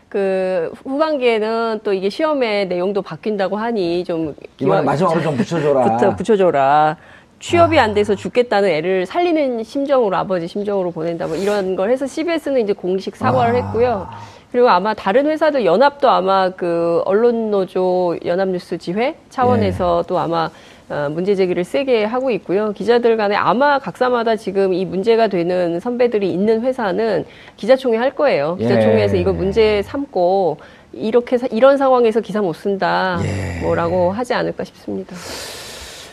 그 0.09 0.71
후반기에는 0.85 1.81
또 1.83 1.93
이게 1.93 2.09
시험의 2.11 2.69
내용도 2.69 3.01
바뀐다고 3.03 3.57
하니 3.57 4.05
좀 4.05 4.35
기왕- 4.59 4.85
마지막으로 4.85 5.23
좀 5.23 5.37
붙여줘라. 5.37 5.83
붙여, 5.97 6.17
붙여줘라. 6.17 6.97
취업이 7.39 7.79
안 7.79 7.93
돼서 7.93 8.15
죽겠다는 8.15 8.69
애를 8.69 9.05
살리는 9.05 9.63
심정으로 9.63 10.17
아버지 10.17 10.49
심정으로 10.49 10.91
보낸다 10.91 11.27
뭐 11.27 11.37
이런 11.37 11.77
걸 11.77 11.91
해서 11.91 12.07
CBS는 12.07 12.63
이제 12.63 12.73
공식 12.73 13.15
사과를 13.17 13.61
아. 13.61 13.65
했고요. 13.67 14.07
그리고 14.57 14.71
아마 14.71 14.95
다른 14.95 15.27
회사들 15.27 15.67
연합도 15.67 16.09
아마 16.09 16.49
그 16.49 17.03
언론노조 17.05 18.21
연합뉴스 18.25 18.79
지회 18.79 19.15
차원에서 19.29 20.01
예. 20.03 20.09
또 20.09 20.19
아마 20.19 20.49
어, 20.89 21.09
문제 21.11 21.35
제기를 21.35 21.63
세게 21.63 22.05
하고 22.07 22.31
있고요. 22.31 22.73
기자들 22.73 23.19
간에 23.19 23.37
아마 23.37 23.79
각사마다 23.79 24.37
지금 24.37 24.73
이 24.73 24.87
문제가 24.87 25.29
되는 25.29 25.79
선배들이 25.79 26.33
있는 26.33 26.63
회사는 26.63 27.27
기자총회 27.59 27.99
할 27.99 28.15
거예요. 28.15 28.57
기자총회에서 28.57 29.19
예. 29.19 29.21
이거 29.21 29.35
문제 29.35 29.83
삼고 29.83 30.57
이렇게 30.95 31.37
사- 31.37 31.49
이런 31.51 31.77
상황에서 31.77 32.23
기사 32.23 32.41
못 32.41 32.55
쓴다 32.55 33.19
예. 33.25 33.61
뭐라고 33.61 34.11
하지 34.11 34.33
않을까 34.33 34.65
싶습니다. 34.65 35.15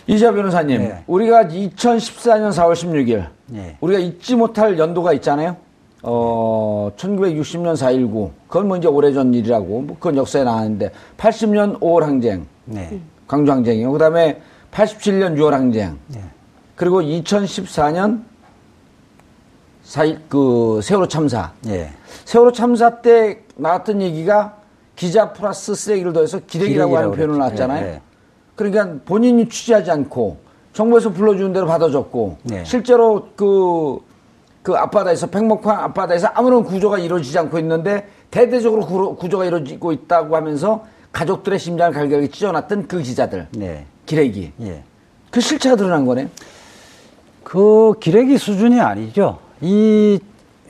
이자 0.06 0.34
변호사님, 0.34 0.82
네. 0.82 1.03
우리가 1.08 1.45
2014년 1.45 2.49
4월 2.49 2.73
16일, 2.73 3.25
네. 3.47 3.77
우리가 3.79 3.99
잊지 4.01 4.36
못할 4.36 4.77
연도가 4.77 5.13
있잖아요. 5.13 5.56
어, 6.04 6.92
1960년 6.98 7.74
4.19. 7.76 8.32
그건 8.48 8.68
뭐 8.68 8.78
이제 8.78 8.88
오래전 8.88 9.34
일이라고, 9.34 9.82
뭐 9.82 9.96
그건 9.96 10.18
역사에 10.18 10.44
나왔는데, 10.44 10.92
80년 11.18 11.80
5월 11.80 12.02
항쟁, 12.02 12.46
네. 12.66 13.00
광주 13.28 13.52
항쟁이요. 13.52 13.92
그 13.92 13.98
다음에 13.98 14.42
87년 14.72 15.36
6월 15.38 15.52
항쟁. 15.52 15.98
네. 16.08 16.22
그리고 16.76 17.02
2014년 17.02 18.24
4.1, 19.86 20.20
그, 20.28 20.82
세월호 20.84 21.08
참사. 21.08 21.54
예. 21.68 21.89
세월호 22.26 22.52
참사 22.52 23.02
때 23.02 23.39
나왔던 23.56 24.02
얘기가 24.02 24.58
기자 24.96 25.32
플러스 25.32 25.74
쓰레기를 25.74 26.12
더해서 26.13 26.39
기레기라고 26.39 26.98
하는 26.98 27.12
기레기라고 27.12 27.16
표현을. 27.16 27.39
나왔잖아요. 27.39 27.86
예, 27.86 27.92
예. 27.94 28.02
그러니까 28.56 29.00
본인이 29.06 29.48
취재하지 29.50 29.89
않고 29.89 30.38
정부에서 30.74 31.12
불러주는 31.12 31.54
대로 31.54 31.66
받아줬고 31.66 32.38
네. 32.44 32.63
실제로 32.66 33.30
그, 33.36 34.00
그 34.63 34.73
앞바다에서 34.73 35.28
백목항 35.28 35.78
앞바다에서 35.84 36.30
아무런 36.34 36.63
구조가 36.63 36.97
이루어지지 36.97 37.38
않고 37.38 37.60
있는데 37.60 38.08
대대적으로 38.32 38.86
구, 38.86 39.15
구조가 39.17 39.45
이루어지고 39.45 39.91
있다고 39.91 40.36
하면서 40.36 40.86
가족들의 41.12 41.60
심장을 41.60 41.93
갈갈하게 41.93 42.30
찢어놨던 42.30 42.88
그 42.88 43.02
기자들 43.02 43.47
네. 43.52 43.86
기레기 44.06 44.54
예. 44.62 44.82
그 45.30 45.41
실체가 45.41 45.76
드러난 45.76 46.06
거네. 46.06 46.30
그 47.43 47.93
기레기 47.99 48.38
수준이 48.38 48.80
아니죠. 48.80 49.38
이 49.62 50.19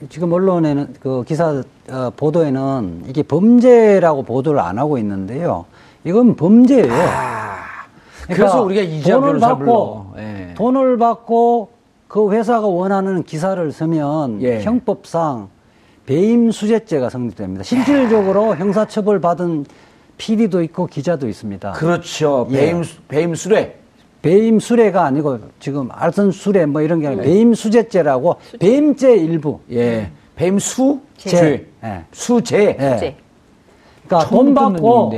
지금 0.09 0.33
언론에는 0.33 0.95
그 0.99 1.23
기사 1.25 1.63
어, 1.89 2.11
보도에는 2.15 3.03
이게 3.07 3.21
범죄라고 3.23 4.23
보도를 4.23 4.59
안 4.59 4.79
하고 4.79 4.97
있는데요. 4.97 5.65
이건 6.03 6.35
범죄예요. 6.35 6.91
그래서 8.27 8.63
우리가 8.63 8.81
이재화 8.81 9.19
돈을 9.19 9.39
받고. 9.39 10.13
예. 10.17 10.53
돈을 10.55 10.97
받고 10.97 11.72
그 12.13 12.31
회사가 12.31 12.67
원하는 12.67 13.23
기사를 13.23 13.71
쓰면 13.71 14.39
예. 14.43 14.61
형법상 14.61 15.49
배임 16.05 16.51
수재죄가 16.51 17.09
성립됩니다. 17.09 17.63
실질적으로 17.63 18.55
형사처벌 18.55 19.19
받은 19.19 19.65
PD도 20.19 20.61
있고 20.61 20.85
기자도 20.85 21.27
있습니다. 21.27 21.71
그렇죠. 21.71 22.45
예. 22.51 22.57
배임, 22.57 22.83
배임 23.07 23.33
수뢰. 23.33 23.79
배임 24.21 24.59
수뢰가 24.59 25.05
아니고 25.05 25.39
지금 25.59 25.89
알선 25.91 26.29
수뢰 26.29 26.67
뭐 26.67 26.83
이런 26.83 26.99
게 26.99 27.07
아니라 27.07 27.23
배임 27.23 27.55
수재죄라고 27.55 28.35
배임죄 28.59 29.15
일부. 29.15 29.61
예. 29.71 30.11
배임 30.35 30.59
수? 30.59 30.99
죄. 31.17 31.65
예. 31.83 32.03
수재. 32.11 32.77
예. 32.79 32.97
제. 32.99 33.15
그러니까 34.05 34.29
돈 34.29 34.53
받고. 34.53 35.13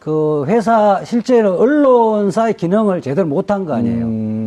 그 0.00 0.44
회사 0.46 1.04
실제로 1.04 1.58
언론사의 1.58 2.54
기능을 2.54 3.02
제대로 3.02 3.28
못한 3.28 3.64
거 3.66 3.74
아니에요. 3.74 4.06
음, 4.06 4.37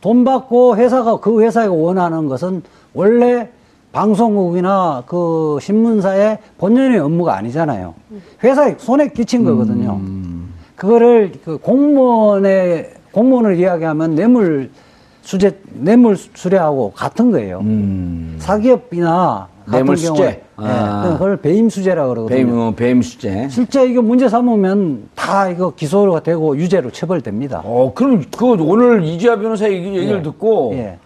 돈 0.00 0.24
받고 0.24 0.76
회사가 0.76 1.18
그 1.18 1.42
회사가 1.42 1.72
원하는 1.72 2.28
것은 2.28 2.62
원래 2.94 3.48
방송국이나 3.92 5.02
그 5.06 5.58
신문사의 5.60 6.38
본연의 6.58 6.98
업무가 7.00 7.36
아니잖아요. 7.36 7.94
회사에 8.44 8.76
손에 8.78 9.08
끼친 9.08 9.44
거거든요. 9.44 10.00
그거를 10.76 11.32
그 11.44 11.58
공무원의 11.58 12.94
공무원을 13.12 13.58
이야기하면 13.58 14.14
뇌물 14.14 14.70
수재 15.22 15.58
뇌물 15.72 16.16
수뢰하고 16.16 16.92
같은 16.92 17.30
거예요. 17.32 17.60
음. 17.60 18.36
사기업이나 18.38 19.48
같은 19.66 19.72
뇌물 19.72 19.96
경우에 19.96 20.42
아. 20.60 21.10
그걸 21.12 21.36
배임 21.36 21.68
수재라 21.70 22.06
그러거든요. 22.08 22.36
배임, 22.36 22.58
어, 22.58 22.72
배임 22.74 23.02
수재. 23.02 23.48
실제 23.48 23.86
이거 23.86 24.02
문제 24.02 24.28
삼으면 24.28 25.08
다 25.14 25.48
이거 25.48 25.72
기소가 25.74 26.20
되고 26.20 26.56
유죄로 26.56 26.90
처벌됩니다. 26.90 27.62
어, 27.64 27.92
그럼 27.94 28.24
그 28.36 28.46
오늘 28.46 29.04
이지아 29.04 29.36
변호사 29.36 29.70
얘기, 29.70 29.86
얘기를 29.96 30.18
예. 30.18 30.22
듣고 30.22 30.72
예. 30.74 30.98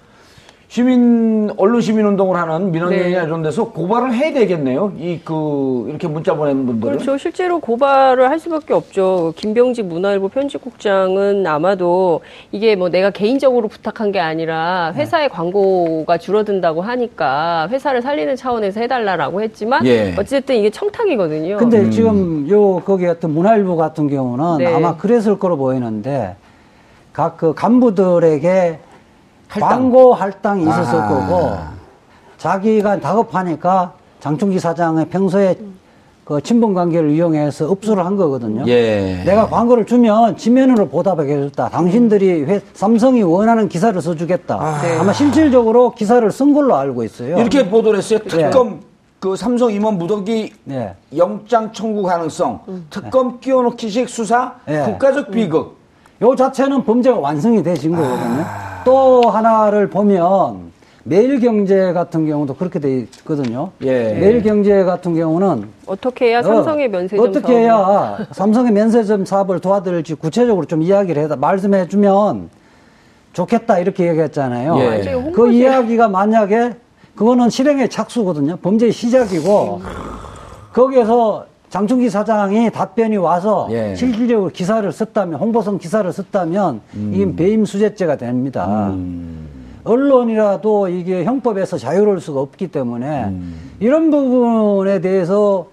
시민 0.77 1.51
언론 1.59 1.83
시민 1.83 2.07
운동을 2.07 2.35
하는 2.39 2.73
민원연이나 2.73 3.21
네. 3.21 3.27
이런 3.27 3.43
데서 3.43 3.65
고발을 3.73 4.15
해야 4.15 4.33
되겠네요. 4.33 4.95
이 4.99 5.21
그 5.23 5.85
이렇게 5.91 6.09
문자 6.09 6.35
보내는 6.35 6.65
분들은. 6.65 6.93
그렇죠. 6.95 7.19
실제로 7.19 7.61
고발을 7.61 8.31
할 8.31 8.39
수밖에 8.41 8.73
없죠. 8.73 9.35
김병직 9.37 9.85
문화일보 9.85 10.31
편집국장은 10.31 11.47
아마도 11.47 12.23
이게 12.53 12.75
뭐 12.75 12.89
내가 12.89 13.11
개인적으로 13.11 13.69
부탁한 13.69 14.13
게 14.13 14.19
아니라 14.21 14.93
네. 14.97 15.03
회사의 15.03 15.29
광고가 15.29 16.17
줄어든다고 16.17 16.81
하니까 16.81 17.69
회사를 17.71 18.01
살리는 18.01 18.35
차원에서 18.37 18.81
해달라라고 18.81 19.43
했지만 19.43 19.85
예. 19.85 20.15
어쨌든 20.19 20.57
이게 20.57 20.71
청탁이거든요. 20.71 21.59
근데 21.59 21.91
지금 21.91 22.49
요 22.49 22.81
거기 22.83 23.05
어떤 23.05 23.35
문화일보 23.35 23.77
같은 23.77 24.09
경우는 24.09 24.57
네. 24.65 24.75
아마 24.75 24.97
그랬을 24.97 25.39
거로 25.39 25.59
보이는데 25.59 26.35
각 27.13 27.37
그 27.37 27.53
간부들에게 27.53 28.79
할당. 29.53 29.69
광고 29.69 30.15
할당이 30.15 30.62
있었을 30.62 30.99
아하. 30.99 31.09
거고 31.09 31.57
자기가 32.38 33.01
다급하니까 33.01 33.93
장충기 34.21 34.59
사장의 34.59 35.07
평소에 35.07 35.57
그 36.25 36.41
친분 36.41 36.73
관계를 36.73 37.11
이용해서 37.11 37.71
읍수를 37.71 38.07
한 38.07 38.17
거거든요. 38.17 38.65
예. 38.69 39.23
내가 39.27 39.49
광고를 39.49 39.85
주면 39.85 40.37
지면으로 40.37 40.88
보답하게 40.88 41.35
해줬다. 41.37 41.69
당신들이 41.69 42.45
회- 42.45 42.61
삼성이 42.73 43.23
원하는 43.23 43.69
기사를 43.69 44.01
써주겠다. 44.01 44.81
네. 44.83 44.99
아마 44.99 45.12
실질적으로 45.12 45.93
기사를 45.93 46.31
쓴 46.31 46.55
걸로 46.55 46.77
알고 46.77 47.05
있어요. 47.05 47.37
이렇게 47.38 47.69
보도를 47.69 47.99
했어요. 47.99 48.21
특검 48.21 48.81
그 49.21 49.37
삼성 49.37 49.71
임원 49.71 49.99
무더기 49.99 50.53
네. 50.65 50.95
영장 51.17 51.73
청구 51.73 52.03
가능성, 52.05 52.61
특검 52.88 53.38
끼워넣기식 53.41 54.09
수사, 54.09 54.55
예. 54.69 54.79
국가적 54.87 55.31
비극. 55.31 55.77
요 56.23 56.37
자체는 56.37 56.85
범죄가 56.85 57.19
완성이 57.19 57.62
되신 57.62 57.95
거거든요. 57.97 58.45
또 58.85 59.23
하나를 59.23 59.88
보면 59.90 60.73
매일경제 61.05 61.92
같은 61.92 62.27
경우도 62.27 62.55
그렇게 62.55 62.79
돼 62.79 63.01
있거든요. 63.01 63.71
예. 63.83 64.14
매일경제 64.14 64.85
같은 64.85 65.14
경우는 65.14 65.68
어떻게 65.87 66.27
해야 66.27 66.42
삼성의 66.42 66.88
면세점 66.88 67.29
어떻게 67.29 67.57
해야 67.57 68.18
삼성의 68.31 68.73
면세점 68.73 69.25
사업을 69.25 69.59
도와드릴지 69.61 70.14
구체적으로 70.14 70.66
좀 70.66 70.83
이야기를 70.83 71.23
해다 71.25 71.37
말씀해 71.37 71.88
주면 71.88 72.51
좋겠다 73.33 73.79
이렇게 73.79 74.07
얘기했잖아요. 74.09 74.79
예. 74.79 75.33
그 75.35 75.51
이야기가 75.51 76.09
만약에 76.09 76.75
그거는 77.16 77.51
실행의 77.51 77.88
착수거든요. 77.88 78.57
범죄의 78.59 78.92
시작이고 78.92 79.81
거기에서 80.73 81.47
장충기 81.73 82.11
사장이 82.11 82.71
답변이 82.71 83.17
와서 83.17 83.67
예. 83.71 83.95
실질적으로 83.95 84.51
기사를 84.51 84.93
썼다면 84.93 85.41
홍보성 85.41 85.79
기사를 85.79 86.13
썼다면 86.13 86.83
이게 87.13 87.35
배임 87.35 87.65
수재죄가 87.65 88.17
됩니다. 88.19 88.95
언론이라도 89.83 90.89
이게 90.89 91.25
형법에서 91.25 91.79
자유로울 91.79 92.21
수가 92.21 92.41
없기 92.41 92.69
때문에 92.69 93.35
이런 93.81 94.11
부분에 94.11 95.01
대해서 95.01 95.69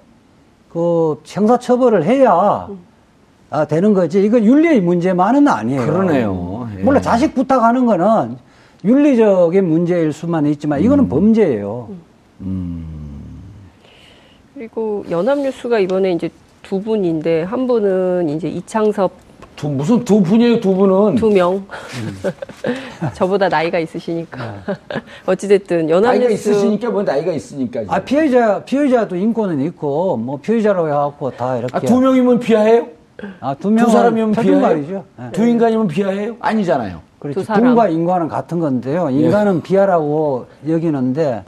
그 0.72 1.22
형사처벌을 1.26 2.06
해야 2.06 2.70
아, 3.50 3.66
되는 3.66 3.94
거지. 3.94 4.24
이건 4.24 4.46
윤리의 4.46 4.80
문제만은 4.80 5.50
아니에요. 5.50 5.86
그러네요. 5.86 6.70
예. 6.78 6.82
물론 6.82 7.02
자식 7.02 7.36
부탁하는 7.36 7.86
거는 7.86 8.38
윤리적인 8.86 9.68
문제일 9.68 10.14
수만 10.14 10.46
있지만 10.46 10.80
이거는 10.80 11.10
범죄예요. 11.10 11.90
그리고 14.60 15.06
연합뉴스가 15.10 15.80
이번에 15.80 16.12
이제 16.12 16.30
두 16.63 16.82
분인데 16.82 17.43
한 17.43 17.65
분은 17.65 18.28
이제 18.28 18.50
이창섭 18.50 19.10
두, 19.56 19.69
무슨 19.69 20.04
두 20.04 20.22
분이에요, 20.22 20.60
두 20.60 20.76
분은? 20.76 21.15
두 21.15 21.30
명. 21.30 21.54
음. 21.56 21.63
저보다 23.15 23.48
나이가 23.48 23.80
있으시니까. 23.80 24.38
어찌됐든 25.26 25.88
나이가 25.88 25.95
연합뉴스 25.95 26.34
있으시니까 26.34 26.89
뭐 26.89 27.04
나이가 27.04 27.32
있으니까. 27.32 27.84
아, 27.88 28.00
피해자, 28.00 28.62
피해자도 28.65 29.15
인권은 29.15 29.62
있고, 29.62 30.17
뭐, 30.17 30.39
피해자라고 30.39 30.88
해갖고 30.88 31.32
다 31.32 31.58
이렇게. 31.58 31.78
아, 31.78 31.80
두 31.80 32.02
명이면 32.02 32.39
비하해요? 32.39 32.88
아, 33.39 33.54
두두 33.54 33.72
명은 33.72 33.91
사람이면 33.91 34.32
비하해요? 34.32 35.06
예. 35.22 35.32
두 35.32 35.45
인간이면 35.45 35.88
비하해요? 35.88 36.36
아니잖아요. 36.39 37.00
그렇죠. 37.19 37.39
두 37.41 37.45
사람. 37.45 37.63
분과 37.63 37.89
인과는 37.89 38.28
같은 38.28 38.60
건데요. 38.60 39.10
인간은 39.10 39.62
비하라고 39.62 40.48
여기는데, 40.67 41.43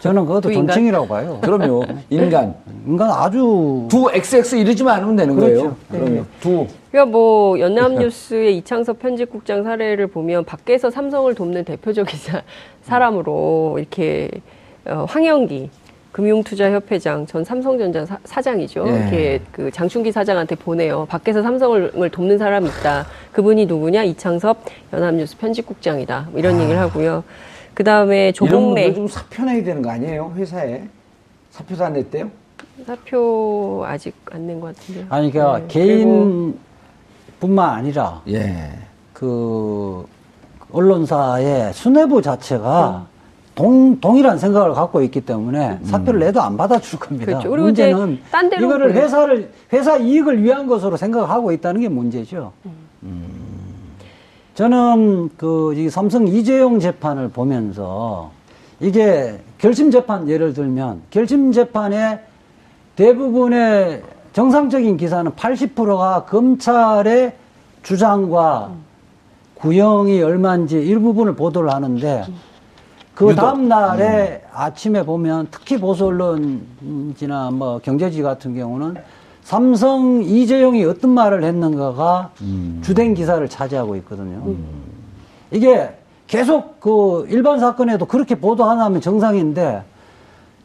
저는 0.00 0.24
그것도? 0.24 0.50
존칭이라고 0.50 1.06
봐요. 1.06 1.38
그럼요. 1.42 1.84
인간. 2.10 2.54
인간 2.86 3.10
아주. 3.10 3.86
두 3.90 4.10
XX 4.12 4.56
이러지만 4.56 4.96
않으면 4.96 5.16
되는 5.16 5.36
그렇죠. 5.36 5.54
거예요. 5.54 5.76
그럼요. 5.90 6.24
두. 6.40 6.66
그러니까 6.90 7.12
뭐 7.12 7.60
연합뉴스의 7.60 8.56
이창섭 8.58 8.98
편집국장 8.98 9.62
사례를 9.62 10.06
보면 10.08 10.44
밖에서 10.44 10.90
삼성을 10.90 11.32
돕는 11.34 11.64
대표적인 11.64 12.18
사, 12.18 12.42
사람으로 12.82 13.76
이렇게 13.78 14.30
어, 14.86 15.04
황영기 15.06 15.70
금융투자협회장 16.12 17.26
전 17.26 17.44
삼성전자 17.44 18.04
사, 18.24 18.42
장이죠 18.42 18.84
예. 18.88 18.90
이렇게 18.92 19.40
그 19.52 19.70
장충기 19.70 20.10
사장한테 20.10 20.56
보내요. 20.56 21.06
밖에서 21.08 21.42
삼성을 21.42 22.10
돕는 22.10 22.38
사람이 22.38 22.68
있다. 22.68 23.06
그분이 23.32 23.66
누구냐? 23.66 24.02
이창섭 24.04 24.56
연합뉴스 24.92 25.36
편집국장이다. 25.36 26.28
뭐 26.30 26.40
이런 26.40 26.58
얘기를 26.60 26.80
하고요. 26.80 27.22
그 27.74 27.84
다음에 27.84 28.16
아. 28.16 28.22
이런 28.28 28.32
조봉래 28.34 28.84
분들 28.86 28.94
좀 28.94 29.08
사표 29.08 29.44
내야 29.44 29.62
되는 29.62 29.82
거 29.82 29.90
아니에요? 29.90 30.32
회사에. 30.36 30.82
사표도 31.50 31.84
안 31.84 31.92
냈대요? 31.94 32.30
사표 32.86 33.84
아직 33.86 34.14
안 34.30 34.46
낸 34.46 34.60
것 34.60 34.74
같은데요. 34.76 35.06
아니, 35.10 35.30
그러니까 35.30 35.58
네. 35.58 35.64
그리고 35.64 35.68
개인 35.68 36.58
뿐만 37.40 37.70
아니라, 37.70 38.22
예. 38.28 38.70
그, 39.12 40.06
언론사의 40.72 41.72
수뇌부 41.74 42.22
자체가 42.22 43.06
동, 43.54 43.98
동일한 44.00 44.38
생각을 44.38 44.72
갖고 44.72 45.02
있기 45.02 45.20
때문에 45.22 45.80
사표를 45.84 46.20
내도 46.20 46.40
안 46.40 46.56
받아줄 46.56 46.98
겁니다. 46.98 47.26
그렇죠. 47.26 47.50
그리고 47.50 47.66
문제는 47.66 48.20
딴 48.30 48.48
데로 48.48 48.66
이거를 48.66 48.94
회사를, 48.94 49.50
회사 49.72 49.96
이익을 49.96 50.42
위한 50.42 50.66
것으로 50.66 50.96
생각하고 50.96 51.50
있다는 51.52 51.80
게 51.80 51.88
문제죠. 51.88 52.52
저는 54.54 55.30
그, 55.36 55.74
이 55.74 55.88
삼성 55.88 56.26
이재용 56.26 56.80
재판을 56.80 57.28
보면서 57.28 58.30
이게 58.80 59.38
결심 59.58 59.90
재판 59.90 60.28
예를 60.28 60.54
들면 60.54 61.02
결심 61.10 61.52
재판에 61.52 62.20
대부분의 62.96 64.02
정상적인 64.32 64.96
기사는 64.96 65.30
80%가 65.32 66.24
검찰의 66.24 67.34
주장과 67.82 68.70
구형이 69.54 70.22
얼마인지 70.22 70.76
일부분을 70.76 71.34
보도를 71.34 71.72
하는데 71.72 72.24
그 73.14 73.34
다음 73.34 73.68
날에 73.68 74.42
아침에 74.52 75.04
보면 75.04 75.48
특히 75.50 75.78
보수 75.78 76.06
언론이나 76.06 77.50
뭐 77.50 77.78
경제지 77.82 78.22
같은 78.22 78.54
경우는 78.54 78.96
삼성 79.42 80.22
이재용이 80.22 80.84
어떤 80.84 81.10
말을 81.12 81.42
했는가가 81.44 82.30
주된 82.82 83.14
기사를 83.14 83.46
차지하고 83.48 83.96
있거든요. 83.96 84.42
이게 85.50 85.90
계속 86.26 86.78
그 86.80 87.26
일반 87.28 87.58
사건에도 87.58 88.04
그렇게 88.06 88.36
보도하면 88.36 89.00
정상인데 89.00 89.82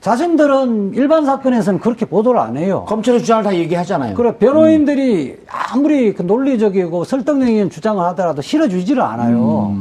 자신들은 0.01 0.93
일반 0.93 1.25
사건에서는 1.25 1.79
그렇게 1.79 2.05
보도를 2.05 2.39
안 2.39 2.57
해요. 2.57 2.85
검찰의 2.87 3.21
주장을 3.21 3.43
다 3.43 3.55
얘기하잖아요. 3.55 4.13
그래 4.15 4.37
변호인들이 4.37 5.37
아무리 5.49 6.13
그 6.13 6.21
논리적이고 6.21 7.03
설득력 7.05 7.49
있는 7.49 7.71
주장을 7.71 8.03
하더라도 8.05 8.43
실어주지를 8.43 9.01
않아요. 9.01 9.75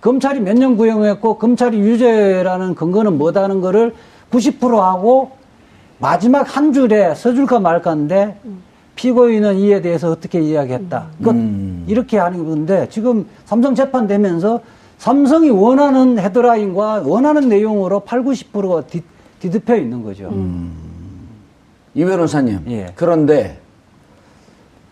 검찰이 0.00 0.40
몇 0.40 0.54
년 0.56 0.76
구형했고 0.76 1.34
검찰이 1.38 1.78
유죄라는 1.78 2.74
근거는 2.74 3.18
뭐다는 3.18 3.60
거를 3.60 3.94
90% 4.32 4.78
하고 4.78 5.32
마지막 6.00 6.56
한 6.56 6.72
줄에 6.72 7.14
써줄까 7.14 7.60
말까인데 7.60 8.40
피고인은 8.96 9.58
이에 9.58 9.80
대해서 9.80 10.10
어떻게 10.10 10.40
이야기했다. 10.40 11.06
그 11.22 11.84
이렇게 11.86 12.18
하는 12.18 12.44
건데 12.44 12.86
지금 12.90 13.26
삼성 13.44 13.74
재판 13.74 14.06
되면서 14.06 14.60
삼성이 14.98 15.50
원하는 15.50 16.18
헤드라인과 16.18 17.02
원하는 17.06 17.48
내용으로 17.48 18.00
8, 18.00 18.22
90%가 18.22 18.86
뒤, 18.86 19.02
뒤덮여 19.40 19.76
있는 19.76 20.02
거죠. 20.02 20.30
이 21.94 22.04
변호사님. 22.04 22.60
예. 22.68 22.92
그런데 22.94 23.58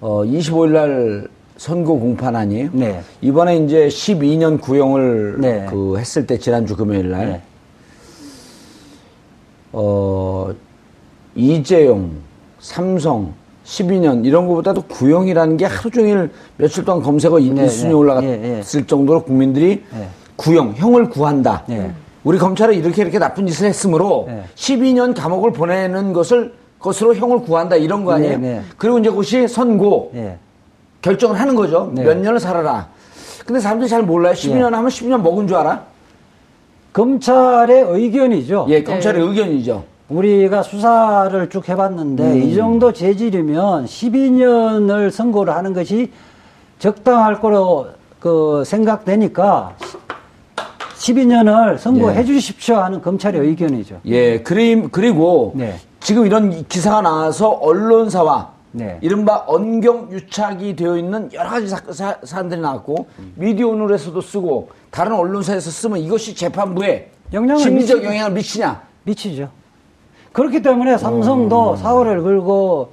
어 0.01 0.23
25일 0.25 0.69
날 0.71 1.29
선고 1.57 1.99
공판 1.99 2.37
아니에요? 2.37 2.71
네. 2.73 3.03
이번에 3.21 3.59
이제 3.59 3.89
12년 3.89 4.61
구형을 4.61 5.41
네. 5.41 5.67
그 5.69 5.99
했을 5.99 6.27
때 6.27 6.39
지난주 6.39 6.77
금요일 6.77 7.11
날 7.11 7.27
네. 7.27 7.43
어, 9.73 10.51
이재용, 11.39 12.11
삼성, 12.59 13.33
12년 13.65 14.27
이런 14.27 14.49
것보다도 14.49 14.83
구형이라는 14.83 15.57
게 15.57 15.67
하루 15.67 15.91
종일 15.91 16.31
며칠 16.57 16.85
동안 16.85 17.01
검색어 17.03 17.39
1, 17.39 17.55
네, 17.55 17.67
2순위 17.67 17.89
네. 17.89 17.93
올라갔을 17.93 18.29
예, 18.29 18.59
예. 18.59 18.87
정도로 18.87 19.23
국민들이 19.23 19.85
네. 19.93 20.09
구형, 20.35 20.75
형을 20.77 21.09
구한다. 21.09 21.65
네. 21.69 21.93
우리 22.25 22.39
검찰은 22.39 22.75
이렇게 22.75 23.03
이렇게 23.03 23.19
나쁜 23.21 23.47
짓을 23.47 23.69
했으므로 23.69 24.25
네. 24.27 24.43
12년 24.57 25.15
감옥을 25.15 25.53
보내는 25.53 26.13
것을 26.13 26.55
것으로 26.81 27.15
형을 27.15 27.43
구한다 27.43 27.77
이런 27.77 28.05
거 28.05 28.13
아니에요? 28.13 28.39
네, 28.39 28.55
네. 28.55 28.63
그리고 28.77 28.99
이제 28.99 29.11
그것이 29.11 29.47
선고 29.47 30.11
예. 30.15 30.39
결정을 31.03 31.39
하는 31.39 31.55
거죠. 31.55 31.93
네. 31.95 32.03
몇 32.03 32.17
년을 32.17 32.41
살아라. 32.41 32.89
근데 33.47 33.61
사람들이 33.61 33.89
잘 33.89 34.03
몰라요. 34.03 34.35
12년 34.35 34.71
하면 34.71 34.87
12년 34.89 35.23
먹은 35.23 35.47
줄 35.47 35.57
알아? 35.57 35.85
검찰의 36.93 37.85
의견이죠. 37.89 38.67
예, 38.71 38.83
검찰의 38.83 39.23
의견이죠. 39.23 39.85
우리가 40.09 40.63
수사를 40.63 41.49
쭉 41.51 41.69
해봤는데 41.69 42.23
음. 42.25 42.43
이 42.43 42.55
정도 42.55 42.93
재질이면 42.93 43.85
12년을 43.85 45.11
선고를 45.11 45.55
하는 45.55 45.75
것이 45.75 46.13
적당할 46.79 47.41
거로 47.41 47.89
그 48.19 48.63
생각되니까 48.65 49.77
12년을 50.97 51.79
선고해 51.79 52.21
예. 52.21 52.25
주십시오 52.25 52.77
하는 52.77 53.01
검찰의 53.01 53.41
의견이죠. 53.41 54.01
예, 54.07 54.41
그림, 54.43 54.89
그리고 54.91 55.53
네. 55.55 55.77
지금 56.01 56.27
이런 56.27 56.67
기사가 56.67 57.03
나와서 57.03 57.51
언론사와 57.51 58.53
네. 58.73 58.99
이른바 59.01 59.45
언경 59.47 60.09
유착이 60.11 60.75
되어 60.77 60.97
있는 60.97 61.31
여러 61.33 61.51
가지 61.51 61.69
사, 61.69 61.81
사, 61.91 62.17
사안들이 62.23 62.61
나왔고 62.61 63.07
미디어 63.35 63.69
오늘에서도 63.69 64.21
쓰고 64.21 64.71
다른 64.91 65.13
언론사에서 65.13 65.71
쓰면 65.71 65.99
이것이 65.99 66.35
재판부에 66.35 67.11
심리적. 67.59 68.03
영향을 68.05 68.33
미치냐? 68.33 68.83
미치죠. 69.05 69.51
그렇기 70.33 70.63
때문에 70.63 70.99
삼성도 70.99 71.77
사활을 71.77 72.23
걸고 72.23 72.93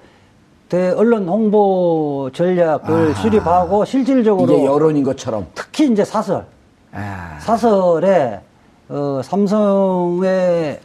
대 0.69 0.89
언론 0.89 1.27
홍보 1.27 2.29
전략을 2.33 3.13
수립하고 3.15 3.86
실질적으로 3.86 4.51
이게 4.53 4.65
여론인 4.65 5.03
것처럼. 5.03 5.45
특히 5.53 5.91
이제 5.91 6.03
사설 6.03 6.45
아, 6.91 7.38
사설에 7.39 8.39
어, 8.89 9.21
삼성의 9.23 10.79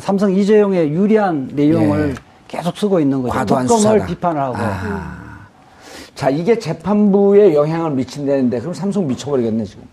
삼성 0.00 0.32
이재용의 0.32 0.90
유리한 0.90 1.50
내용을 1.52 2.10
예. 2.10 2.14
계속 2.48 2.76
쓰고 2.76 2.98
있는 3.00 3.22
거죠. 3.22 3.32
과도한 3.34 3.68
수사다. 3.68 4.06
비판을 4.06 4.40
하고. 4.40 4.56
아. 4.58 5.24
자, 6.14 6.30
이게 6.30 6.58
재판부에 6.58 7.54
영향을 7.54 7.92
미친다는데 7.92 8.60
그럼 8.60 8.74
삼성 8.74 9.06
미쳐버리겠네 9.06 9.64
지금. 9.64 9.84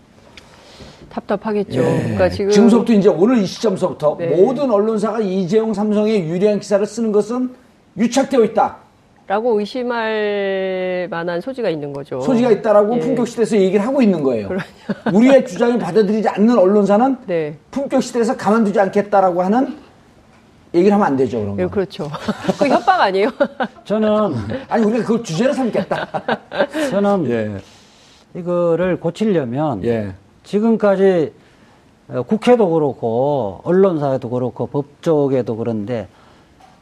답답하겠죠. 1.12 1.82
그러니까 1.82 2.28
지금 2.30 2.46
예. 2.46 2.54
지금서부터 2.54 2.92
이제 2.94 3.08
오늘 3.08 3.38
이 3.38 3.46
시점서부터 3.46 4.16
네. 4.18 4.28
모든 4.28 4.70
언론사가 4.70 5.20
이재용 5.20 5.74
삼성의 5.74 6.28
유리한 6.28 6.58
기사를 6.58 6.84
쓰는 6.86 7.12
것은 7.12 7.50
유착되어 7.98 8.42
있다. 8.44 8.76
라고 9.26 9.60
의심할 9.60 11.08
만한 11.10 11.40
소지가 11.40 11.70
있는 11.70 11.92
거죠. 11.92 12.20
소지가 12.22 12.50
있다라고 12.50 12.96
예. 12.96 13.00
품격시대에서 13.00 13.56
얘기를 13.56 13.86
하고 13.86 14.02
있는 14.02 14.22
거예요. 14.22 14.48
우리의 15.12 15.46
주장을 15.46 15.78
받아들이지 15.78 16.28
않는 16.28 16.58
언론사는 16.58 17.16
네. 17.26 17.56
품격시대에서 17.70 18.36
가만두지 18.36 18.80
않겠다라고 18.80 19.42
하는 19.42 19.76
얘기를 20.74 20.94
하면 20.94 21.06
안 21.06 21.16
되죠, 21.16 21.40
그런 21.40 21.58
예, 21.58 21.64
거. 21.64 21.70
그렇죠. 21.70 22.10
그 22.58 22.66
협박 22.66 22.98
아니에요? 22.98 23.28
저는 23.84 24.08
아니, 24.68 24.84
우리가 24.84 25.04
그걸 25.04 25.22
주제로 25.22 25.52
삼겠다. 25.52 26.08
저는 26.90 27.30
예. 27.30 27.58
이거를 28.34 28.98
고치려면 28.98 29.84
예. 29.84 30.14
지금까지 30.44 31.32
어, 32.08 32.22
국회도 32.22 32.70
그렇고 32.70 33.60
언론사에도 33.64 34.28
그렇고 34.30 34.66
법조계도 34.66 35.56
그런데 35.56 36.08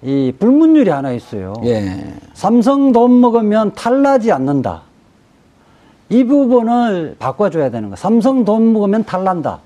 이 0.02 0.32
불문율이 0.38 0.88
하나 0.90 1.12
있어요. 1.12 1.54
예. 1.64 2.14
삼성 2.32 2.92
돈 2.92 3.20
먹으면 3.20 3.72
탈나지 3.74 4.32
않는다. 4.32 4.82
이 6.08 6.24
부분을 6.24 7.16
바꿔줘야 7.18 7.70
되는 7.70 7.90
거야. 7.90 7.96
삼성 7.96 8.44
돈 8.44 8.72
먹으면 8.72 9.04
탈난다. 9.04 9.60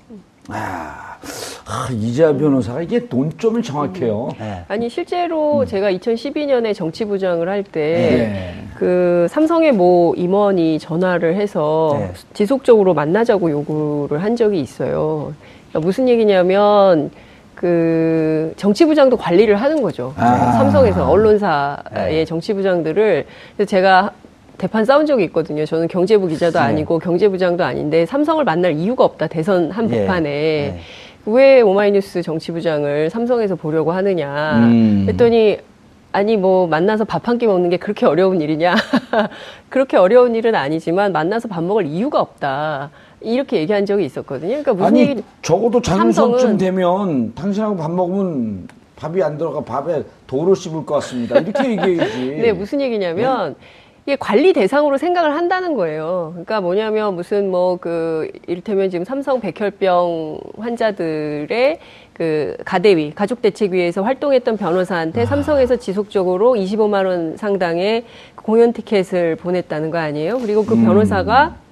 아, 0.49 1.17
이재하 1.91 2.33
변호사가 2.33 2.81
이게 2.83 3.01
논점을 3.09 3.61
정확해요. 3.61 4.29
예. 4.39 4.65
아니 4.67 4.87
실제로 4.87 5.65
제가 5.65 5.91
2012년에 5.91 6.75
정치부장을 6.75 7.49
할때 7.49 7.81
예. 7.81 8.53
그 8.75 9.25
삼성의 9.29 9.71
모 9.71 10.13
임원이 10.15 10.77
전화를 10.79 11.35
해서 11.35 11.95
네. 11.99 12.11
지속적으로 12.33 12.93
만나자고 12.93 13.49
요구를 13.49 14.21
한 14.21 14.35
적이 14.35 14.59
있어요. 14.59 15.33
그러니까 15.69 15.87
무슨 15.87 16.07
얘기냐면 16.07 17.09
그 17.55 18.53
정치부장도 18.57 19.17
관리를 19.17 19.55
하는 19.55 19.81
거죠. 19.81 20.13
아. 20.17 20.51
삼성에서 20.51 21.09
언론사의 21.09 22.25
정치부장들을 22.27 23.25
그래서 23.55 23.69
제가 23.69 24.11
대판 24.57 24.85
싸운 24.85 25.05
적이 25.05 25.25
있거든요. 25.25 25.65
저는 25.65 25.87
경제부 25.87 26.27
기자도 26.27 26.59
네. 26.59 26.65
아니고 26.65 26.99
경제부장도 26.99 27.63
아닌데 27.63 28.05
삼성을 28.05 28.43
만날 28.43 28.73
이유가 28.73 29.03
없다. 29.03 29.27
대선 29.27 29.71
한 29.71 29.87
복판에. 29.87 30.79
예. 31.27 31.31
왜 31.31 31.61
오마이뉴스 31.61 32.21
정치부장을 32.21 33.09
삼성에서 33.09 33.55
보려고 33.55 33.91
하느냐 33.91 34.57
음. 34.59 35.05
했더니 35.09 35.57
아니 36.11 36.37
뭐 36.37 36.67
만나서 36.67 37.03
밥 37.05 37.27
한 37.27 37.37
끼 37.37 37.45
먹는 37.47 37.69
게 37.69 37.77
그렇게 37.77 38.05
어려운 38.05 38.39
일이냐 38.41 38.75
그렇게 39.69 39.97
어려운 39.97 40.35
일은 40.35 40.55
아니지만 40.55 41.11
만나서 41.11 41.47
밥 41.47 41.63
먹을 41.63 41.85
이유가 41.85 42.21
없다 42.21 42.91
이렇게 43.21 43.57
얘기한 43.57 43.85
적이 43.85 44.05
있었거든요 44.05 44.49
그러니까 44.49 44.73
무슨 44.73 44.85
아니, 44.87 44.99
얘기 45.01 45.23
적어도 45.41 45.81
삼성은- 45.81 46.57
되면 46.59 47.33
당신하고 47.35 47.75
밥 47.75 47.91
먹으면 47.91 48.67
밥이 48.95 49.21
안 49.23 49.37
들어가 49.37 49.59
밥에 49.61 50.03
도로 50.25 50.55
씹을 50.55 50.85
것 50.85 50.95
같습니다. 50.95 51.37
이렇게 51.39 51.71
얘기해야지. 51.71 52.25
네, 52.41 52.53
무슨 52.53 52.79
얘기냐면 52.79 53.55
이게 54.05 54.15
관리 54.17 54.53
대상으로 54.53 54.97
생각을 54.97 55.33
한다는 55.33 55.73
거예요. 55.73 56.29
그러니까 56.33 56.61
뭐냐면 56.61 57.15
무슨 57.15 57.49
뭐 57.49 57.77
그 57.77 58.29
이를테면 58.47 58.89
지금 58.89 59.03
삼성 59.03 59.39
백혈병 59.39 60.39
환자들의 60.59 61.79
그 62.13 62.55
가대위 62.63 63.13
가족 63.13 63.41
대책위에서 63.41 64.03
활동했던 64.03 64.57
변호사한테 64.57 65.25
삼성에서 65.25 65.77
지속적으로 65.77 66.53
25만 66.53 67.05
원 67.05 67.35
상당의 67.37 68.05
공연 68.35 68.73
티켓을 68.73 69.35
보냈다는 69.37 69.89
거 69.91 69.97
아니에요? 69.97 70.37
그리고 70.39 70.63
그 70.65 70.75
변호사가 70.75 71.55
그 71.57 71.64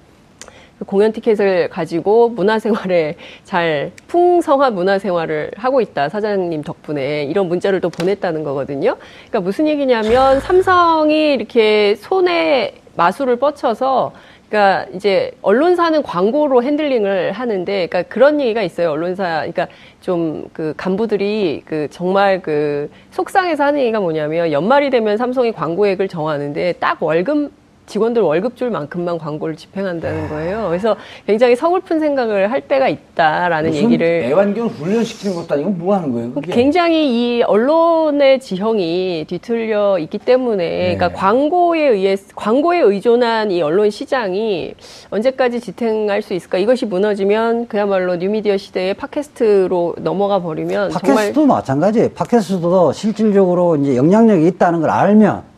공연 0.84 1.12
티켓을 1.12 1.68
가지고 1.68 2.28
문화생활에 2.30 3.16
잘 3.44 3.92
풍성한 4.06 4.74
문화생활을 4.74 5.52
하고 5.56 5.80
있다 5.80 6.08
사장님 6.08 6.62
덕분에 6.62 7.24
이런 7.24 7.48
문자를 7.48 7.80
또 7.80 7.90
보냈다는 7.90 8.44
거거든요. 8.44 8.96
그러니까 9.28 9.40
무슨 9.40 9.66
얘기냐면 9.66 10.40
삼성이 10.40 11.34
이렇게 11.34 11.96
손에 11.96 12.74
마술을 12.96 13.36
뻗쳐서 13.36 14.12
그러니까 14.48 14.86
이제 14.94 15.32
언론사는 15.42 16.02
광고로 16.02 16.62
핸들링을 16.62 17.32
하는데 17.32 17.86
그러니까 17.86 18.02
그런 18.02 18.40
얘기가 18.40 18.62
있어요. 18.62 18.90
언론사 18.90 19.24
그러니까 19.40 19.66
좀 20.00 20.44
그 20.52 20.74
간부들이 20.76 21.62
그 21.64 21.88
정말 21.90 22.40
그 22.40 22.90
속상해서 23.10 23.64
하는 23.64 23.80
얘기가 23.80 24.00
뭐냐면 24.00 24.52
연말이 24.52 24.90
되면 24.90 25.16
삼성이 25.16 25.52
광고액을 25.52 26.08
정하는데 26.08 26.74
딱 26.74 27.02
월급 27.02 27.52
직원들 27.86 28.22
월급 28.22 28.56
줄 28.56 28.70
만큼만 28.70 29.18
광고를 29.18 29.56
집행한다는 29.56 30.28
거예요. 30.28 30.66
그래서 30.68 30.96
굉장히 31.26 31.54
서글픈 31.54 32.00
생각을 32.00 32.50
할 32.50 32.62
때가 32.62 32.88
있다라는 32.88 33.74
얘기를 33.74 34.24
애완견 34.24 34.68
훈련시키는 34.68 35.36
것도 35.36 35.54
아니고 35.54 35.70
뭐 35.70 35.94
하는 35.94 36.12
거예요? 36.12 36.32
그게? 36.32 36.52
굉장히 36.52 37.38
이 37.38 37.42
언론의 37.42 38.40
지형이 38.40 39.26
뒤틀려 39.28 39.98
있기 39.98 40.18
때문에 40.18 40.68
네. 40.68 40.96
그러니까 40.96 41.18
광고에 41.18 41.88
의해 41.88 42.16
광고에 42.34 42.80
의존한 42.80 43.50
이 43.50 43.60
언론 43.62 43.90
시장이 43.90 44.74
언제까지 45.10 45.60
지탱할 45.60 46.22
수 46.22 46.34
있을까? 46.34 46.58
이것이 46.58 46.86
무너지면 46.86 47.68
그야말로 47.68 48.16
뉴미디어 48.16 48.56
시대의 48.56 48.94
팟캐스트로 48.94 49.96
넘어가 49.98 50.40
버리면 50.40 50.90
정말 50.90 51.16
팟캐스트도 51.16 51.46
마찬가지예요. 51.46 52.08
팟캐스트도 52.10 52.92
실질적으로 52.92 53.76
이제 53.76 53.96
영향력이 53.96 54.46
있다는 54.46 54.80
걸 54.80 54.90
알면 54.90 55.53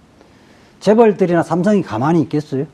재벌들이나 0.81 1.43
삼성이 1.43 1.83
가만히 1.83 2.21
있겠어요? 2.23 2.65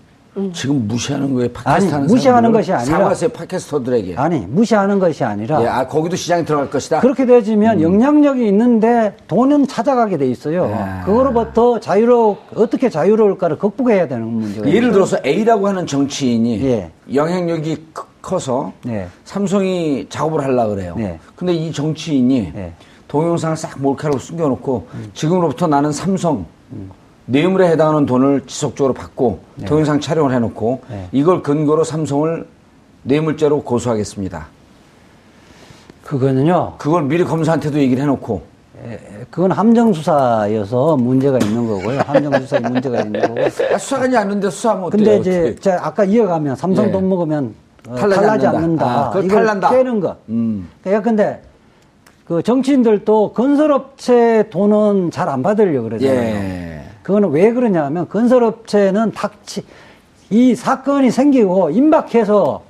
지금 0.55 0.88
무시하는 0.88 1.34
거예요. 1.34 1.50
팟캐스트 1.53 1.68
아니, 1.84 1.92
하는 1.92 2.07
무시하는? 2.07 2.53
것이 2.53 2.72
아니라- 2.72 2.84
사과하세요, 2.96 3.30
팟캐스터들에게. 3.32 4.14
아니, 4.16 4.38
무시하는 4.38 4.98
것이 4.98 5.22
아니라 5.22 5.62
예, 5.62 5.66
아, 5.66 5.86
거기도 5.86 6.16
시장에 6.16 6.42
들어갈 6.42 6.70
것이다. 6.70 7.00
그렇게 7.00 7.26
되지면 7.26 7.82
영향력이 7.82 8.46
있는데 8.48 9.14
돈은 9.28 9.66
찾아가게 9.66 10.16
돼 10.16 10.26
있어요. 10.30 10.70
야. 10.70 11.03
그거로부터 11.05 11.80
자유로 11.80 12.38
어떻게 12.55 12.88
자유로울까를 12.88 13.59
극복해야 13.59 14.09
되는 14.09 14.26
문제가 14.26 14.66
예를 14.66 14.80
있어요. 14.88 14.92
들어서 14.92 15.18
A라고 15.26 15.68
하는 15.68 15.86
정치인이 15.86 16.62
예. 16.64 16.90
영향력이 17.12 17.88
크- 17.92 18.05
커서 18.22 18.72
네. 18.84 19.09
삼성이 19.24 20.07
작업을 20.09 20.42
하려고 20.42 20.76
그래요. 20.76 20.94
네. 20.96 21.18
근데 21.36 21.53
이 21.53 21.70
정치인이 21.72 22.53
네. 22.55 22.72
동영상을 23.09 23.57
싹 23.59 23.78
몰카로 23.82 24.16
숨겨놓고 24.16 24.86
지금으로부터 25.12 25.66
나는 25.66 25.92
삼성 25.92 26.46
뇌물에 27.33 27.68
해당하는 27.70 28.05
돈을 28.05 28.43
지속적으로 28.47 28.93
받고 28.93 29.41
동영상 29.66 30.01
촬영을 30.01 30.35
해놓고 30.35 30.83
네. 30.91 31.09
이걸 31.12 31.43
근거로 31.43 31.83
삼성을 31.83 32.47
뇌물죄로 33.05 33.62
고소하겠습니다. 33.62 34.47
그거는요. 36.05 36.74
그걸 36.76 37.05
미리 37.05 37.24
검사한테도 37.24 37.78
얘기를 37.78 38.03
해놓고 38.03 38.43
그건 39.30 39.53
함정수사여서 39.53 40.97
문제가 40.99 41.39
있는 41.39 41.66
거고요. 41.66 42.01
함정수사에 42.01 42.61
문제가 42.68 43.01
있는 43.01 43.20
거고. 43.22 43.41
아, 43.74 43.78
수사관이 43.78 44.14
아는데 44.14 44.51
수사하면 44.51 44.85
어때요? 44.85 44.99
근데 44.99 45.14
어떻게. 45.14 45.30
이제 45.30 45.57
제가 45.61 45.87
아까 45.87 46.05
이어가면 46.05 46.57
삼성 46.57 46.89
예. 46.89 46.91
돈 46.91 47.09
먹으면 47.09 47.55
어, 47.89 47.95
탈나지 47.95 48.47
않는다. 48.47 48.87
아, 48.87 49.11
이걸 49.16 49.28
탈난다. 49.28 49.70
깨는 49.70 50.01
거. 50.01 50.16
음. 50.28 50.68
그러니까 50.83 51.03
근데 51.03 51.43
그 52.26 52.43
정치인들도 52.43 53.33
건설업체 53.33 54.49
돈은 54.51 55.11
잘 55.12 55.28
안 55.30 55.43
받으려고 55.43 55.89
그러잖아요. 55.89 56.18
예. 56.18 56.61
그거는 57.03 57.30
왜 57.30 57.53
그러냐면 57.53 58.09
건설업체는 58.09 59.12
닥치 59.12 59.64
이 60.30 60.55
사건이 60.55 61.11
생기고 61.11 61.70
임박해서 61.70 62.62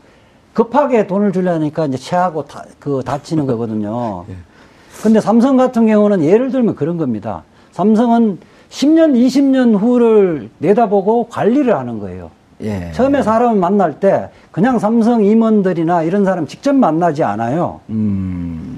급하게 0.55 1.07
돈을 1.07 1.33
주려니까 1.33 1.87
이제 1.87 1.97
체하고 1.97 2.45
다, 2.45 2.64
그 2.78 3.03
다치는 3.05 3.47
거거든요. 3.47 4.24
근데 5.03 5.20
삼성 5.20 5.57
같은 5.57 5.87
경우는 5.87 6.22
예를 6.22 6.51
들면 6.51 6.74
그런 6.74 6.97
겁니다. 6.97 7.43
삼성은 7.72 8.39
10년, 8.68 9.14
20년 9.14 9.78
후를 9.78 10.51
내다보고 10.59 11.28
관리를 11.28 11.76
하는 11.76 11.99
거예요. 11.99 12.30
예. 12.62 12.93
처음에 12.93 13.22
사람을 13.22 13.59
만날 13.59 13.99
때 13.99 14.30
그냥 14.51 14.78
삼성 14.78 15.24
임원들이나 15.24 16.05
이런 16.05 16.24
사람 16.24 16.47
직접 16.47 16.74
만나지 16.74 17.24
않아요. 17.24 17.80
음. 17.91 18.72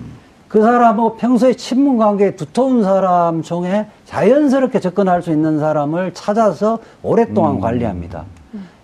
그 0.55 0.63
사람하고 0.63 1.17
평소에 1.17 1.55
친분 1.55 1.99
관계에 1.99 2.37
두터운 2.37 2.85
사람 2.85 3.43
중에 3.43 3.87
자연스럽게 4.05 4.79
접근할 4.79 5.21
수 5.21 5.33
있는 5.33 5.59
사람을 5.59 6.15
찾아서 6.15 6.79
오랫동안 7.03 7.59
관리합니다. 7.59 8.25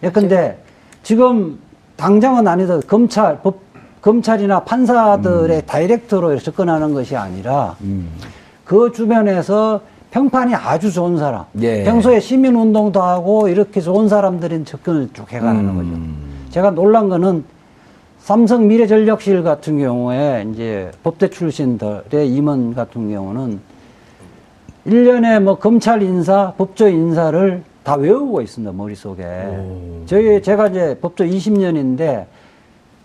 예컨대 0.03 0.59
지금 1.05 1.61
당장은 1.95 2.49
아니더라도 2.49 2.85
검찰, 2.89 3.39
법, 3.41 3.61
검찰이나 4.03 4.65
판사들의 4.65 5.65
다이렉트로 5.67 6.37
접근하는 6.41 6.93
것이 6.93 7.15
아니라 7.15 7.77
그 8.65 8.91
주변에서 8.91 9.81
평판이 10.11 10.57
아주 10.57 10.91
좋은 10.91 11.19
사람, 11.19 11.45
예. 11.61 11.85
평소에 11.85 12.19
시민 12.19 12.57
운동도 12.57 13.01
하고 13.01 13.47
이렇게 13.47 13.81
좋은 13.81 14.09
사람들은 14.09 14.65
접근을 14.65 15.11
쭉 15.13 15.33
해가는 15.33 15.77
거죠. 15.77 16.51
제가 16.51 16.73
놀란 16.73 17.09
거는 17.09 17.45
삼성 18.21 18.69
미래전력실 18.69 19.43
같은 19.43 19.79
경우에 19.79 20.47
이제 20.53 20.91
법대 21.03 21.29
출신들의 21.29 22.29
임원 22.29 22.75
같은 22.75 23.11
경우는 23.11 23.61
일년에 24.85 25.41
뭐 25.41 25.59
검찰 25.59 26.03
인사, 26.03 26.53
법조 26.57 26.89
인사를 26.89 27.63
다 27.83 27.95
외우고 27.97 28.41
있습니다, 28.41 28.73
머릿속에. 28.73 29.25
저희, 30.07 30.43
제가 30.43 30.69
이제 30.69 30.99
법조 31.01 31.25
20년인데 31.25 32.27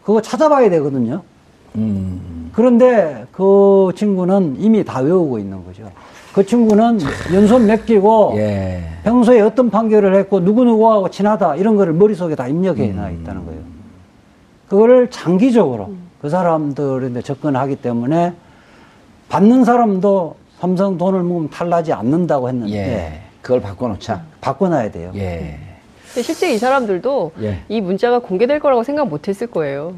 그거 0.03 0.22
찾아봐야 0.22 0.70
되거든요. 0.70 1.22
음. 1.76 2.51
그런데 2.53 3.26
그 3.32 3.91
친구는 3.95 4.57
이미 4.59 4.84
다 4.84 4.99
외우고 4.99 5.39
있는 5.39 5.66
거죠. 5.66 5.89
그 6.34 6.45
친구는 6.45 6.99
연손 7.34 7.68
맡기고 7.68 8.34
예. 8.36 8.84
평소에 9.03 9.41
어떤 9.41 9.70
판결을 9.70 10.16
했고 10.16 10.41
누구누구하고 10.41 11.09
친하다 11.09 11.55
이런 11.55 11.76
거를 11.78 11.93
머릿속에 11.93 12.36
다 12.36 12.47
입력해 12.47 12.88
놔 12.91 13.07
음. 13.07 13.22
있다는 13.22 13.45
거예요. 13.45 13.74
그거를 14.68 15.09
장기적으로 15.09 15.91
그 16.22 16.30
사람들한테 16.30 17.22
접근하기 17.22 17.78
때문에 17.78 18.34
받는 19.30 19.63
사람도 19.63 20.36
삼성 20.59 20.97
돈을 20.97 21.22
모으면 21.24 21.49
탈나지 21.49 21.93
않는다고 21.93 22.49
했는데 22.49 22.74
예. 22.74 23.22
그걸 23.41 23.61
바꿔놓자. 23.61 24.24
바꿔놔야 24.41 24.91
돼요. 24.91 25.11
예. 25.16 25.59
근데 26.07 26.22
실제 26.22 26.53
이 26.53 26.57
사람들도 26.57 27.32
예. 27.41 27.59
이 27.68 27.82
문자가 27.82 28.20
공개될 28.20 28.59
거라고 28.59 28.84
생각 28.84 29.07
못 29.07 29.28
했을 29.28 29.47
거예요. 29.47 29.93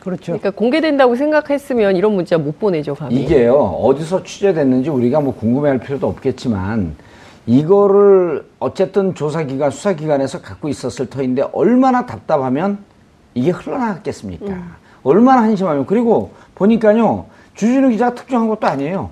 그렇죠. 0.00 0.32
그러니까 0.32 0.50
공개된다고 0.50 1.16
생각했으면 1.16 1.96
이런 1.96 2.14
문자 2.14 2.38
못 2.38 2.58
보내죠, 2.58 2.94
감히. 2.94 3.16
이게요, 3.16 3.54
어디서 3.54 4.22
취재됐는지 4.22 4.90
우리가 4.90 5.20
뭐 5.20 5.34
궁금해할 5.34 5.80
필요도 5.80 6.06
없겠지만, 6.06 6.94
이거를 7.46 8.46
어쨌든 8.58 9.14
조사기관, 9.14 9.70
수사기관에서 9.70 10.40
갖고 10.40 10.68
있었을 10.68 11.10
터인데, 11.10 11.42
얼마나 11.52 12.06
답답하면 12.06 12.78
이게 13.38 13.50
흘러나갔겠습니까? 13.50 14.46
얼마나 15.04 15.42
한심하면. 15.42 15.86
그리고 15.86 16.32
보니까요, 16.56 17.26
주진우 17.54 17.88
기자가 17.90 18.14
특정한 18.14 18.48
것도 18.48 18.66
아니에요. 18.66 19.10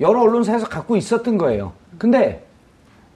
여러 0.00 0.22
언론사에서 0.22 0.66
갖고 0.66 0.96
있었던 0.96 1.36
거예요. 1.38 1.72
근데, 1.98 2.44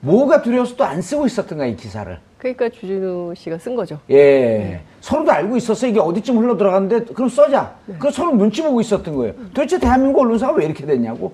뭐가 0.01 0.43
두려워서 0.43 0.75
또 0.75 0.83
안 0.83 1.01
쓰고 1.01 1.25
있었던 1.25 1.57
거야, 1.57 1.67
이 1.67 1.75
기사를. 1.75 2.19
그러니까 2.37 2.69
주진우 2.69 3.33
씨가 3.35 3.57
쓴 3.57 3.75
거죠. 3.75 3.99
예. 4.11 4.81
서로도 5.01 5.31
알고 5.31 5.57
있었어. 5.57 5.87
이게 5.87 5.99
어디쯤 5.99 6.37
흘러 6.37 6.55
들어갔는데, 6.55 7.05
그럼 7.13 7.27
써자. 7.27 7.73
그럼 7.97 8.11
서로 8.11 8.31
눈치 8.35 8.61
보고 8.61 8.79
있었던 8.81 9.15
거예요. 9.15 9.33
도대체 9.53 9.79
대한민국 9.79 10.19
언론사가 10.21 10.53
왜 10.53 10.65
이렇게 10.65 10.85
됐냐고. 10.85 11.33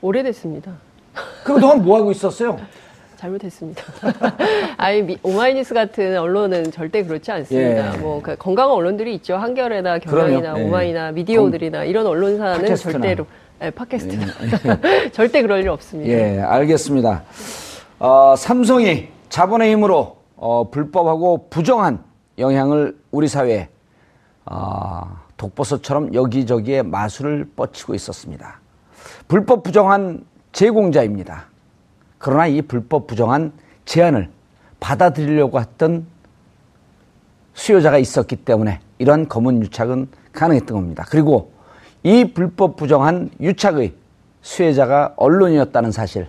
오래됐습니다. 0.00 0.72
그동안 1.44 1.84
뭐 1.84 1.98
하고 1.98 2.10
있었어요? 2.10 2.58
잘못했습니다. 3.16 3.82
아니 4.76 5.02
미- 5.02 5.18
오마이뉴스 5.22 5.74
같은 5.74 6.16
언론은 6.18 6.70
절대 6.70 7.02
그렇지 7.02 7.30
않습니다. 7.32 7.94
예. 7.94 7.98
뭐 7.98 8.20
그 8.22 8.36
건강한 8.36 8.74
언론들이 8.76 9.14
있죠. 9.16 9.36
한겨레나 9.36 9.98
경향이나 9.98 10.40
그럼요. 10.40 10.58
예. 10.60 10.64
오마이나 10.64 11.12
미디어들이나 11.12 11.84
이런 11.84 12.06
언론사는 12.06 12.60
팟캐스트나. 12.60 12.92
절대로 12.92 13.26
예, 13.62 13.70
팟캐스트나 13.70 14.26
절대 15.12 15.42
그럴 15.42 15.60
일 15.62 15.68
없습니다. 15.70 16.10
예, 16.12 16.40
알겠습니다. 16.40 17.22
어, 17.98 18.34
삼성이 18.36 19.08
자본의 19.28 19.72
힘으로 19.72 20.16
어, 20.36 20.68
불법하고 20.70 21.48
부정한 21.48 22.04
영향을 22.38 22.96
우리 23.10 23.28
사회에 23.28 23.68
어, 24.44 25.18
독버섯처럼 25.36 26.14
여기저기에 26.14 26.82
마술을 26.82 27.48
뻗치고 27.56 27.94
있었습니다. 27.94 28.60
불법 29.28 29.62
부정한 29.62 30.24
제공자입니다. 30.52 31.46
그러나 32.18 32.46
이 32.46 32.62
불법 32.62 33.06
부정한 33.06 33.52
제안을 33.84 34.30
받아들이려고 34.80 35.60
했던 35.60 36.06
수요자가 37.54 37.98
있었기 37.98 38.36
때문에 38.36 38.80
이러한 38.98 39.28
검은 39.28 39.62
유착은 39.62 40.08
가능했던 40.32 40.76
겁니다. 40.76 41.04
그리고 41.08 41.52
이 42.02 42.32
불법 42.32 42.76
부정한 42.76 43.30
유착의 43.40 43.94
수혜자가 44.42 45.14
언론이었다는 45.16 45.90
사실, 45.90 46.28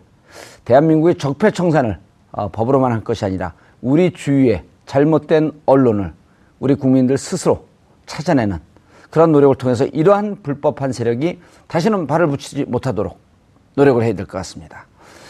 대한민국의 0.66 1.16
적폐청산을 1.18 2.00
어, 2.32 2.50
법으로만 2.50 2.92
할 2.92 3.04
것이 3.04 3.26
아니라 3.26 3.54
우리 3.82 4.12
주위의 4.12 4.64
잘못된 4.86 5.52
언론을 5.66 6.14
우리 6.60 6.76
국민들 6.76 7.18
스스로 7.18 7.66
찾아내는 8.06 8.58
그런 9.10 9.32
노력을 9.32 9.56
통해서 9.56 9.86
이러한 9.86 10.42
불법한 10.44 10.94
세력이 10.94 11.40
다시는 11.68 12.08
발을 12.08 12.28
붙이지 12.28 12.66
못하도록 12.66 13.18
노력을 13.76 14.02
해야 14.04 14.14
될 14.14 14.26
것 14.26 14.38
같습니다. 14.40 14.86